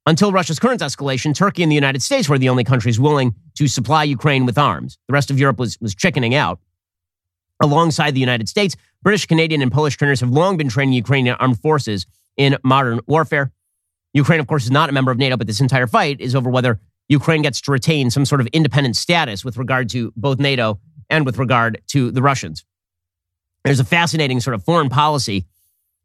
[0.05, 3.67] Until Russia's current escalation, Turkey and the United States were the only countries willing to
[3.67, 4.99] supply Ukraine with arms.
[5.07, 6.59] The rest of Europe was, was chickening out.
[7.62, 11.60] Alongside the United States, British, Canadian, and Polish trainers have long been training Ukrainian armed
[11.60, 12.05] forces
[12.38, 13.51] in modern warfare.
[14.14, 16.49] Ukraine, of course, is not a member of NATO, but this entire fight is over
[16.49, 16.80] whether
[17.10, 20.80] Ukraine gets to retain some sort of independent status with regard to both NATO
[21.10, 22.64] and with regard to the Russians.
[23.64, 25.45] There's a fascinating sort of foreign policy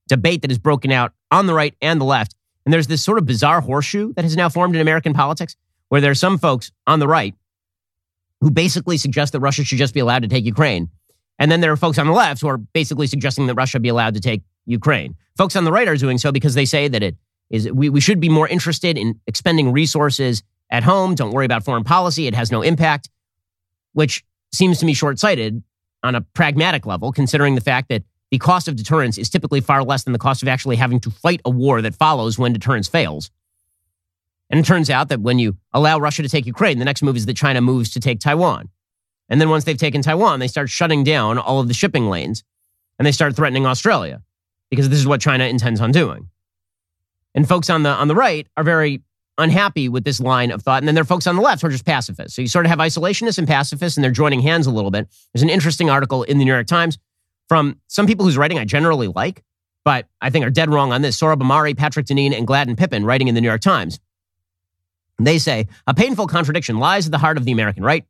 [0.09, 2.35] debate that is broken out on the right and the left.
[2.65, 5.57] And there's this sort of bizarre horseshoe that has now formed in American politics
[5.89, 7.35] where there are some folks on the right
[8.41, 10.89] who basically suggest that Russia should just be allowed to take Ukraine.
[11.39, 13.89] And then there are folks on the left who are basically suggesting that Russia be
[13.89, 15.17] allowed to take Ukraine.
[15.37, 17.17] Folks on the right are doing so because they say that it
[17.51, 21.15] is we, we should be more interested in expending resources at home.
[21.15, 22.27] Don't worry about foreign policy.
[22.27, 23.11] It has no impact,
[23.93, 25.63] which seems to me short sighted
[26.03, 29.83] on a pragmatic level, considering the fact that the cost of deterrence is typically far
[29.83, 32.89] less than the cost of actually having to fight a war that follows when deterrence
[32.89, 33.31] fails.
[34.51, 37.17] And it turns out that when you allow Russia to take Ukraine, the next move
[37.17, 38.69] is that China moves to take Taiwan.
[39.29, 42.45] And then once they've taken Taiwan, they start shutting down all of the shipping lanes
[42.99, 44.23] and they start threatening Australia
[44.71, 46.29] because this is what China intends on doing.
[47.35, 49.03] And folks on the on the right are very
[49.39, 50.79] unhappy with this line of thought.
[50.79, 52.37] And then there are folks on the left who are just pacifists.
[52.37, 55.09] So you sort of have isolationists and pacifists, and they're joining hands a little bit.
[55.33, 56.99] There's an interesting article in the New York Times
[57.49, 59.43] from some people whose writing I generally like,
[59.85, 61.19] but I think are dead wrong on this.
[61.19, 63.99] Sohrab Ahmari, Patrick Deneen, and Gladden Pappin writing in the New York Times.
[65.19, 68.05] They say a painful contradiction lies at the heart of the American right.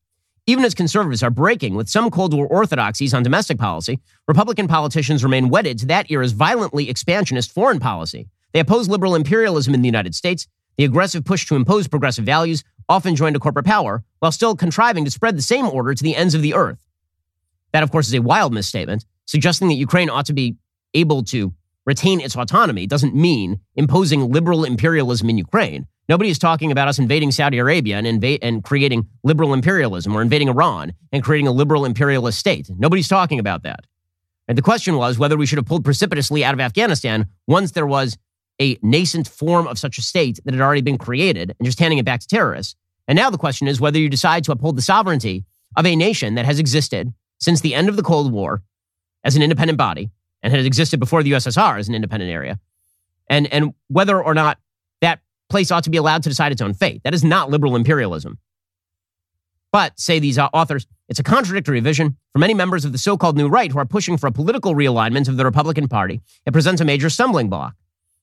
[0.47, 5.25] Even as conservatives are breaking with some Cold War orthodoxies on domestic policy, Republican politicians
[5.25, 8.29] remain wedded to that era's violently expansionist foreign policy.
[8.53, 12.63] They oppose liberal imperialism in the United States, the aggressive push to impose progressive values,
[12.91, 16.15] often joined to corporate power, while still contriving to spread the same order to the
[16.15, 16.87] ends of the earth.
[17.73, 20.57] That, of course, is a wild misstatement, suggesting that Ukraine ought to be
[20.93, 21.55] able to
[21.87, 25.87] retain its autonomy doesn't mean imposing liberal imperialism in Ukraine.
[26.09, 30.49] Nobody is talking about us invading Saudi Arabia and, and creating liberal imperialism or invading
[30.49, 32.69] Iran and creating a liberal imperialist state.
[32.77, 33.87] Nobody's talking about that.
[34.47, 37.87] And the question was whether we should have pulled precipitously out of Afghanistan once there
[37.87, 38.19] was
[38.61, 41.99] a nascent form of such a state that had already been created and just handing
[41.99, 42.77] it back to terrorists.
[43.09, 45.45] And now the question is whether you decide to uphold the sovereignty
[45.77, 48.63] of a nation that has existed since the end of the Cold War
[49.25, 50.11] as an independent body
[50.45, 52.61] and had existed before the USSR as an independent area,
[53.29, 54.59] and, and whether or not
[55.01, 57.01] that place ought to be allowed to decide its own fate.
[57.03, 58.39] That is not liberal imperialism.
[59.73, 63.17] But, say these uh, authors, it's a contradictory vision for many members of the so
[63.17, 66.21] called new right who are pushing for a political realignment of the Republican Party.
[66.47, 67.75] It presents a major stumbling block.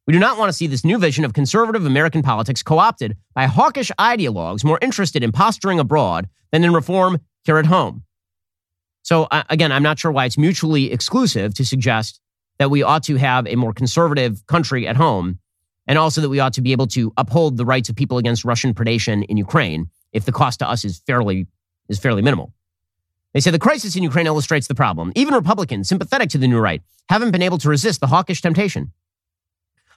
[0.07, 3.17] We do not want to see this new vision of conservative American politics co opted
[3.33, 8.03] by hawkish ideologues more interested in posturing abroad than in reform here at home.
[9.03, 12.19] So, uh, again, I'm not sure why it's mutually exclusive to suggest
[12.59, 15.39] that we ought to have a more conservative country at home
[15.87, 18.45] and also that we ought to be able to uphold the rights of people against
[18.45, 21.47] Russian predation in Ukraine if the cost to us is fairly,
[21.89, 22.53] is fairly minimal.
[23.33, 25.11] They say the crisis in Ukraine illustrates the problem.
[25.15, 28.91] Even Republicans sympathetic to the new right haven't been able to resist the hawkish temptation.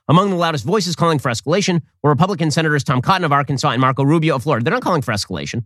[0.08, 3.80] Among the loudest voices calling for escalation were Republican Senators Tom Cotton of Arkansas and
[3.80, 4.64] Marco Rubio of Florida.
[4.64, 5.64] They're not calling for escalation.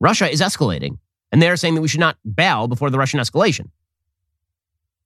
[0.00, 0.98] Russia is escalating,
[1.36, 3.68] and they're saying that we should not bow before the Russian escalation.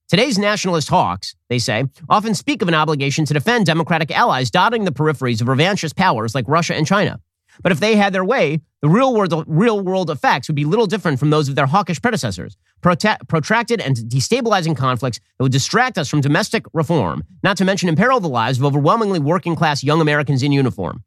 [0.07, 4.85] Today's nationalist hawks, they say, often speak of an obligation to defend democratic allies dotting
[4.85, 7.19] the peripheries of revanchist powers like Russia and China.
[7.65, 10.87] But if they had their way, the real world, real world effects would be little
[10.87, 12.57] different from those of their hawkish predecessors.
[12.81, 18.21] protracted and destabilizing conflicts that would distract us from domestic reform, not to mention imperil
[18.21, 21.03] the lives of overwhelmingly working class young Americans in uniform.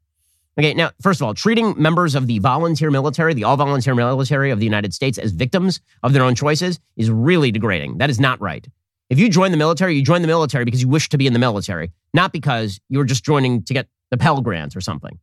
[0.56, 4.50] Okay, now, first of all, treating members of the volunteer military, the all volunteer military
[4.50, 7.98] of the United States, as victims of their own choices is really degrading.
[7.98, 8.66] That is not right.
[9.10, 11.32] If you join the military, you join the military because you wish to be in
[11.32, 15.18] the military, not because you were just joining to get the Pell Grant or something.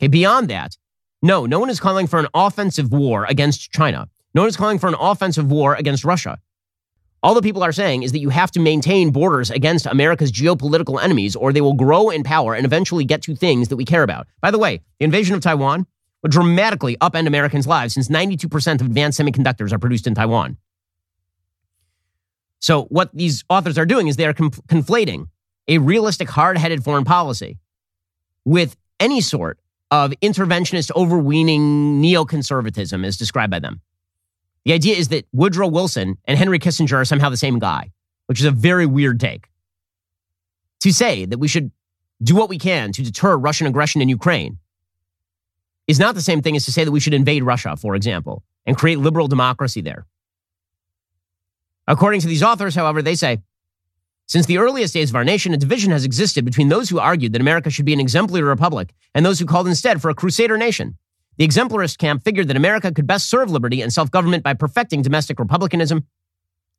[0.00, 0.76] Okay, beyond that,
[1.22, 4.08] no, no one is calling for an offensive war against China.
[4.34, 6.38] No one is calling for an offensive war against Russia.
[7.22, 11.02] All the people are saying is that you have to maintain borders against America's geopolitical
[11.02, 14.04] enemies, or they will grow in power and eventually get to things that we care
[14.04, 14.28] about.
[14.40, 15.86] By the way, the invasion of Taiwan
[16.22, 20.56] would dramatically upend Americans' lives since 92% of advanced semiconductors are produced in Taiwan.
[22.60, 25.28] So, what these authors are doing is they are conf- conflating
[25.68, 27.58] a realistic, hard headed foreign policy
[28.44, 29.58] with any sort
[29.90, 33.80] of interventionist, overweening neoconservatism, as described by them.
[34.64, 37.92] The idea is that Woodrow Wilson and Henry Kissinger are somehow the same guy,
[38.26, 39.48] which is a very weird take.
[40.80, 41.70] To say that we should
[42.22, 44.58] do what we can to deter Russian aggression in Ukraine
[45.86, 48.42] is not the same thing as to say that we should invade Russia, for example,
[48.66, 50.06] and create liberal democracy there.
[51.86, 53.38] According to these authors, however, they say
[54.26, 57.32] since the earliest days of our nation, a division has existed between those who argued
[57.32, 60.58] that America should be an exemplary republic and those who called instead for a crusader
[60.58, 60.98] nation.
[61.38, 65.02] The exemplarist camp figured that America could best serve liberty and self government by perfecting
[65.02, 66.04] domestic republicanism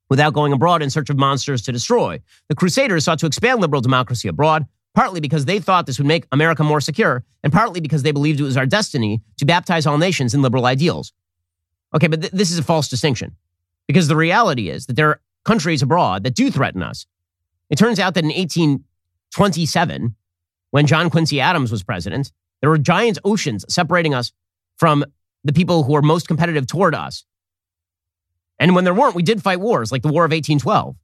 [0.09, 2.19] without going abroad in search of monsters to destroy.
[2.49, 6.25] The Crusaders sought to expand liberal democracy abroad, partly because they thought this would make
[6.31, 9.97] America more secure, and partly because they believed it was our destiny to baptize all
[9.97, 11.13] nations in liberal ideals.
[11.95, 13.35] Okay, but th- this is a false distinction
[13.87, 17.05] because the reality is that there are countries abroad that do threaten us.
[17.69, 20.15] It turns out that in 1827,
[20.71, 24.33] when John Quincy Adams was president, there were giant oceans separating us
[24.79, 25.05] from
[25.43, 27.25] the people who are most competitive toward us.
[28.57, 30.95] And when there weren't, we did fight wars like the War of 1812.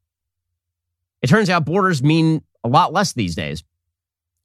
[1.22, 3.64] It turns out borders mean a lot less these days,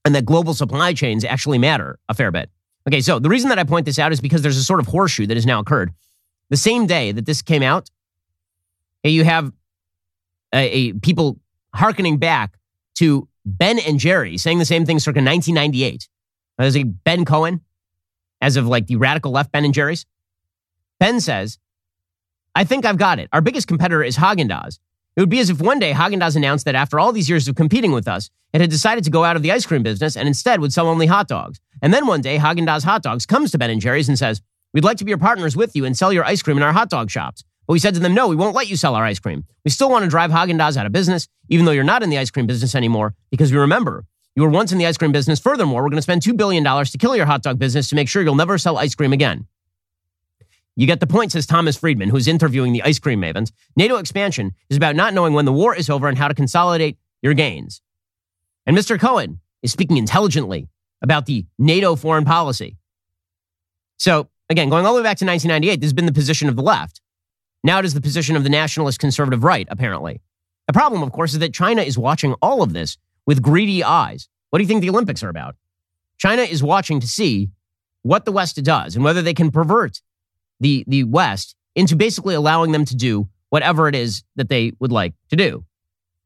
[0.05, 2.51] and that global supply chains actually matter a fair bit.
[2.89, 4.87] Okay, so the reason that I point this out is because there's a sort of
[4.87, 5.93] horseshoe that has now occurred.
[6.49, 7.91] The same day that this came out,
[9.05, 9.53] you have
[10.55, 11.39] a, a people
[11.75, 12.57] hearkening back
[12.97, 16.09] to Ben and Jerry saying the same thing circa 1998.
[16.59, 17.61] There's a Ben Cohen,
[18.41, 20.07] as of like the radical left Ben and Jerry's.
[20.99, 21.59] Ben says,
[22.55, 23.29] I think I've got it.
[23.33, 24.79] Our biggest competitor is Haagen-Dazs.
[25.17, 27.55] It would be as if one day Haagen-Dazs announced that after all these years of
[27.55, 30.27] competing with us, it had decided to go out of the ice cream business and
[30.27, 31.61] instead would sell only hot dogs.
[31.83, 34.43] And then one day Haagen-Dazs Hot Dogs comes to Ben and Jerry's and says,
[34.75, 36.73] "We'd like to be your partners with you and sell your ice cream in our
[36.73, 39.05] hot dog shops." But we said to them, "No, we won't let you sell our
[39.05, 39.45] ice cream.
[39.65, 42.19] We still want to drive Haagen-Dazs out of business, even though you're not in the
[42.19, 44.05] ice cream business anymore, because we remember
[44.37, 45.41] you were once in the ice cream business.
[45.41, 48.09] Furthermore, we're going to spend $2 billion to kill your hot dog business to make
[48.09, 49.47] sure you'll never sell ice cream again.
[50.77, 53.53] You get the point, says Thomas Friedman, who's interviewing the ice cream mavens.
[53.77, 56.97] NATO expansion is about not knowing when the war is over and how to consolidate
[57.23, 57.83] your gains.
[58.67, 58.99] And Mr.
[58.99, 60.69] Cohen is speaking intelligently
[61.03, 62.77] about the NATO foreign policy.
[63.99, 66.57] So, again, going all the way back to 1998, this has been the position of
[66.57, 67.01] the left.
[67.63, 70.21] Now it is the position of the nationalist conservative right, apparently.
[70.67, 72.97] The problem, of course, is that China is watching all of this
[73.27, 74.29] with greedy eyes.
[74.51, 75.57] What do you think the Olympics are about?
[76.19, 77.51] China is watching to see
[78.03, 80.01] what the West does and whether they can pervert
[80.59, 84.93] the, the West into basically allowing them to do whatever it is that they would
[84.93, 85.65] like to do.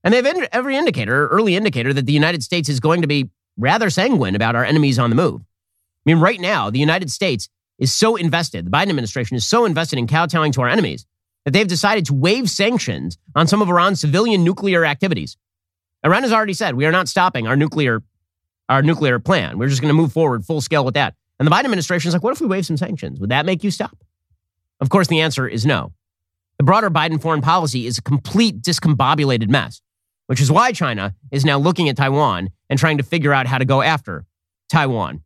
[0.02, 3.30] And they have every indicator, early indicator, that the United States is going to be
[3.56, 5.40] rather sanguine about our enemies on the move.
[5.40, 9.64] I mean, right now, the United States is so invested, the Biden administration is so
[9.64, 11.06] invested in kowtowing to our enemies
[11.44, 15.36] that they've decided to waive sanctions on some of Iran's civilian nuclear activities.
[16.04, 18.02] Iran has already said we are not stopping our nuclear
[18.68, 19.58] our nuclear plan.
[19.58, 21.14] We're just going to move forward full scale with that.
[21.38, 23.20] And the Biden administration is like, what if we waive some sanctions?
[23.20, 23.96] Would that make you stop?
[24.80, 25.92] Of course, the answer is no.
[26.58, 29.82] The broader Biden foreign policy is a complete discombobulated mess,
[30.26, 33.58] which is why China is now looking at Taiwan and trying to figure out how
[33.58, 34.24] to go after
[34.70, 35.22] Taiwan.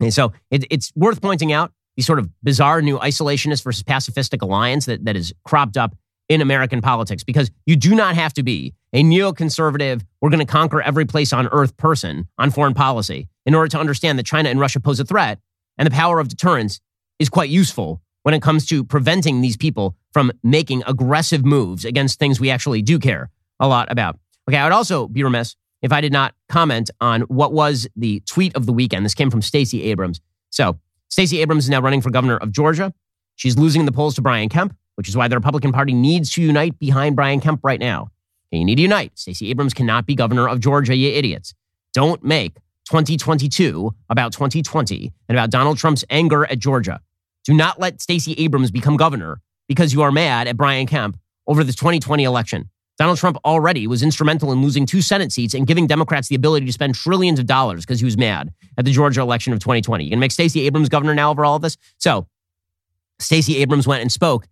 [0.00, 4.42] And so it, it's worth pointing out the sort of bizarre new isolationist versus pacifistic
[4.42, 5.96] alliance that, that is cropped up
[6.28, 10.50] in American politics because you do not have to be a neoconservative, we're going to
[10.50, 14.48] conquer every place on earth person on foreign policy in order to understand that China
[14.48, 15.38] and Russia pose a threat.
[15.78, 16.80] And the power of deterrence
[17.18, 22.18] is quite useful when it comes to preventing these people from making aggressive moves against
[22.18, 24.18] things we actually do care a lot about.
[24.48, 28.20] Okay, I would also be remiss if I did not comment on what was the
[28.20, 29.04] tweet of the weekend.
[29.04, 30.20] This came from Stacey Abrams.
[30.50, 32.92] So, Stacey Abrams is now running for governor of Georgia.
[33.36, 36.42] She's losing the polls to Brian Kemp which is why the Republican Party needs to
[36.42, 38.10] unite behind Brian Kemp right now.
[38.52, 39.12] And you need to unite.
[39.14, 41.54] Stacey Abrams cannot be governor of Georgia, you idiots.
[41.94, 42.56] Don't make
[42.88, 47.00] 2022 about 2020 and about Donald Trump's anger at Georgia.
[47.44, 51.64] Do not let Stacey Abrams become governor because you are mad at Brian Kemp over
[51.64, 52.70] the 2020 election.
[52.98, 56.64] Donald Trump already was instrumental in losing two Senate seats and giving Democrats the ability
[56.64, 60.04] to spend trillions of dollars because he was mad at the Georgia election of 2020.
[60.04, 61.76] You can make Stacey Abrams governor now over all of this?
[61.98, 62.26] So
[63.18, 64.46] Stacey Abrams went and spoke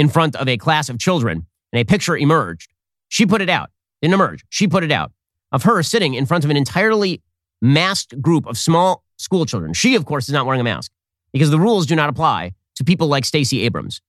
[0.00, 2.72] in front of a class of children, and a picture emerged.
[3.10, 3.68] She put it out.
[4.00, 4.42] Didn't emerge.
[4.48, 5.12] She put it out
[5.52, 7.22] of her sitting in front of an entirely
[7.60, 9.74] masked group of small school children.
[9.74, 10.90] She, of course, is not wearing a mask
[11.34, 14.00] because the rules do not apply to people like Stacey Abrams.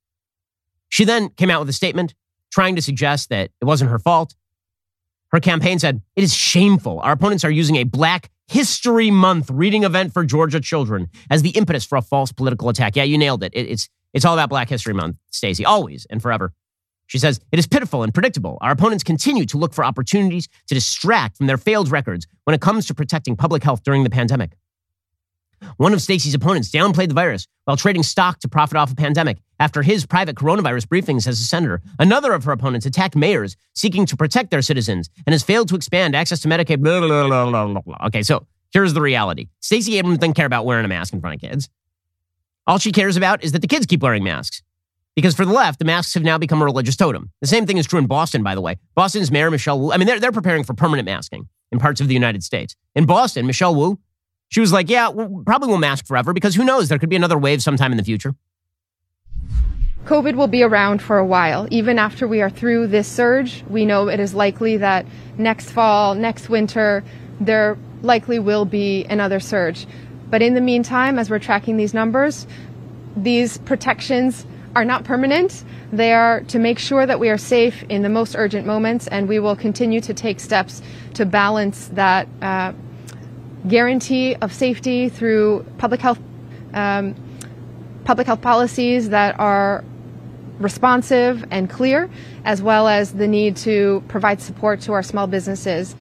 [0.88, 2.14] She then came out with a statement
[2.54, 4.34] trying to suggest that it wasn't her fault.
[5.34, 7.02] Her campaign said, It is shameful.
[7.02, 11.50] Our opponents are using a Black History Month reading event for Georgia children as the
[11.50, 12.96] impetus for a false political attack.
[12.96, 13.52] Yeah, you nailed it.
[13.54, 16.54] it it's, it's all about Black History Month, Stacey, always and forever.
[17.08, 18.58] She says, It is pitiful and predictable.
[18.62, 22.62] Our opponents continue to look for opportunities to distract from their failed records when it
[22.62, 24.54] comes to protecting public health during the pandemic.
[25.78, 29.38] One of Stacey's opponents downplayed the virus while trading stock to profit off a pandemic
[29.60, 31.82] after his private coronavirus briefings as a senator.
[32.00, 35.76] Another of her opponents attacked mayors seeking to protect their citizens and has failed to
[35.76, 36.82] expand access to Medicaid.
[36.82, 39.50] Blah, blah, blah, okay, so here's the reality.
[39.60, 41.70] Stacey Abrams doesn't care about wearing a mask in front of kids.
[42.72, 44.62] All she cares about is that the kids keep wearing masks.
[45.14, 47.30] Because for the left, the masks have now become a religious totem.
[47.42, 48.78] The same thing is true in Boston, by the way.
[48.96, 52.08] Boston's mayor, Michelle Wu, I mean, they're, they're preparing for permanent masking in parts of
[52.08, 52.78] the United States.
[52.96, 54.00] In Boston, Michelle Wu,
[54.48, 56.88] she was like, yeah, probably we'll, probably won't mask forever because who knows?
[56.88, 58.36] There could be another wave sometime in the future.
[60.06, 61.68] COVID will be around for a while.
[61.72, 65.06] Even after we are through this surge, we know it is likely that
[65.38, 67.04] next fall, next winter,
[67.42, 69.86] there likely will be another surge.
[70.32, 72.48] But in the meantime, as we're tracking these numbers,
[73.16, 75.64] these protections are not permanent.
[75.92, 79.28] They are to make sure that we are safe in the most urgent moments, and
[79.28, 80.82] we will continue to take steps
[81.16, 82.72] to balance that uh,
[83.68, 86.20] guarantee of safety through public health
[86.74, 87.14] um,
[88.06, 89.84] public health policies that are
[90.60, 92.10] responsive and clear,
[92.46, 95.96] as well as the need to provide support to our small businesses.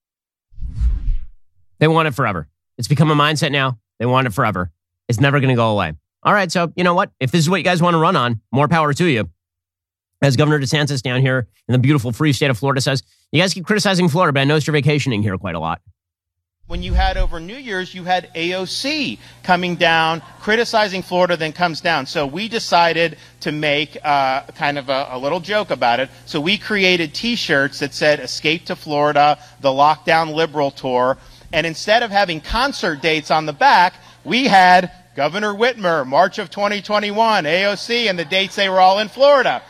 [1.79, 2.47] They want it forever.
[2.79, 3.79] It's become a mindset now.
[4.01, 4.73] They want it forever.
[5.09, 5.93] It's never going to go away.
[6.25, 7.13] All right, so you know what?
[7.21, 9.31] If this is what you guys want to run on, more power to you.
[10.21, 13.55] As Governor DeSantis down here in the beautiful free state of Florida says, you guys
[13.55, 15.81] keep criticizing Florida, but I noticed you're vacationing here quite a lot
[16.71, 21.81] when you had over New Year's, you had AOC coming down, criticizing Florida, then comes
[21.81, 22.07] down.
[22.07, 26.11] So we decided to make uh, kind of a, a, little joke about it.
[26.27, 31.19] So we created T-shirts that said "Escape to Florida," the Lockdown Liberal Tour,
[31.53, 33.95] and instead of having concert dates on the back,
[34.25, 39.09] we had Governor Whitmer, March of 2021, AOC, and the dates they were all in
[39.09, 39.63] Florida.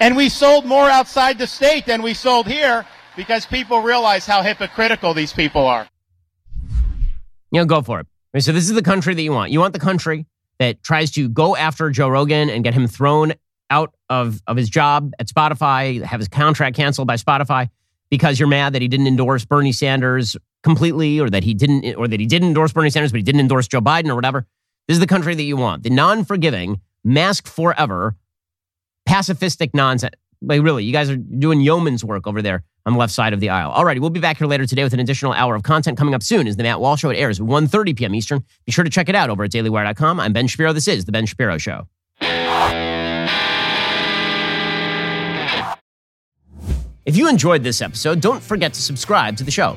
[0.00, 2.86] And we sold more outside the state than we sold here
[3.16, 5.88] because people realize how hypocritical these people are.
[7.50, 8.42] You know, go for it.
[8.42, 9.50] So this is the country that you want.
[9.50, 10.26] You want the country
[10.58, 13.34] that tries to go after Joe Rogan and get him thrown
[13.70, 17.68] out of, of his job at Spotify, have his contract canceled by Spotify
[18.10, 22.08] because you're mad that he didn't endorse Bernie Sanders completely or that he didn't or
[22.08, 24.46] that he didn't endorse Bernie Sanders but he didn't endorse Joe Biden or whatever.
[24.88, 25.82] This is the country that you want.
[25.82, 28.16] The non-forgiving, mask forever,
[29.08, 30.14] pacifistic nonsense.
[30.42, 33.40] Like really, you guys are doing yeoman's work over there on the left side of
[33.40, 33.70] the aisle.
[33.70, 36.14] All right, we'll be back here later today with an additional hour of content coming
[36.14, 37.10] up soon as the Matt Walsh Show.
[37.10, 38.14] It airs at 1.30 p.m.
[38.14, 38.44] Eastern.
[38.64, 40.20] Be sure to check it out over at dailywire.com.
[40.20, 40.72] I'm Ben Shapiro.
[40.72, 41.88] This is The Ben Shapiro Show.
[47.06, 49.76] If you enjoyed this episode, don't forget to subscribe to the show.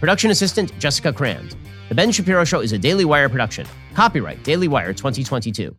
[0.00, 1.56] Production assistant Jessica Crand.
[1.88, 3.66] The Ben Shapiro Show is a Daily Wire production.
[3.94, 5.74] Copyright Daily Wire 2022.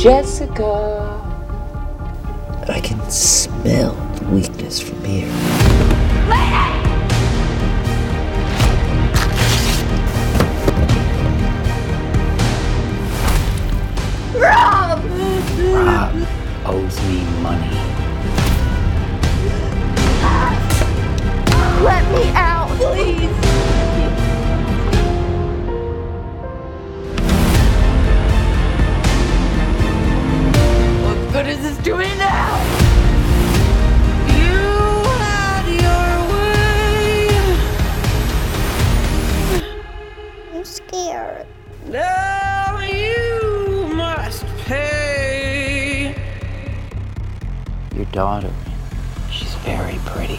[0.00, 1.20] Jessica.
[2.66, 5.28] I can smell the weakness from here.
[14.40, 15.04] Rob!
[15.74, 16.14] Rob
[16.64, 17.76] owes me money.
[21.84, 22.10] Let
[31.50, 32.62] Is this doing now?
[34.38, 34.60] You.
[40.54, 41.46] I'm scared.
[41.86, 46.14] Now you must pay.
[47.96, 48.52] Your daughter,
[49.32, 50.38] she's very pretty.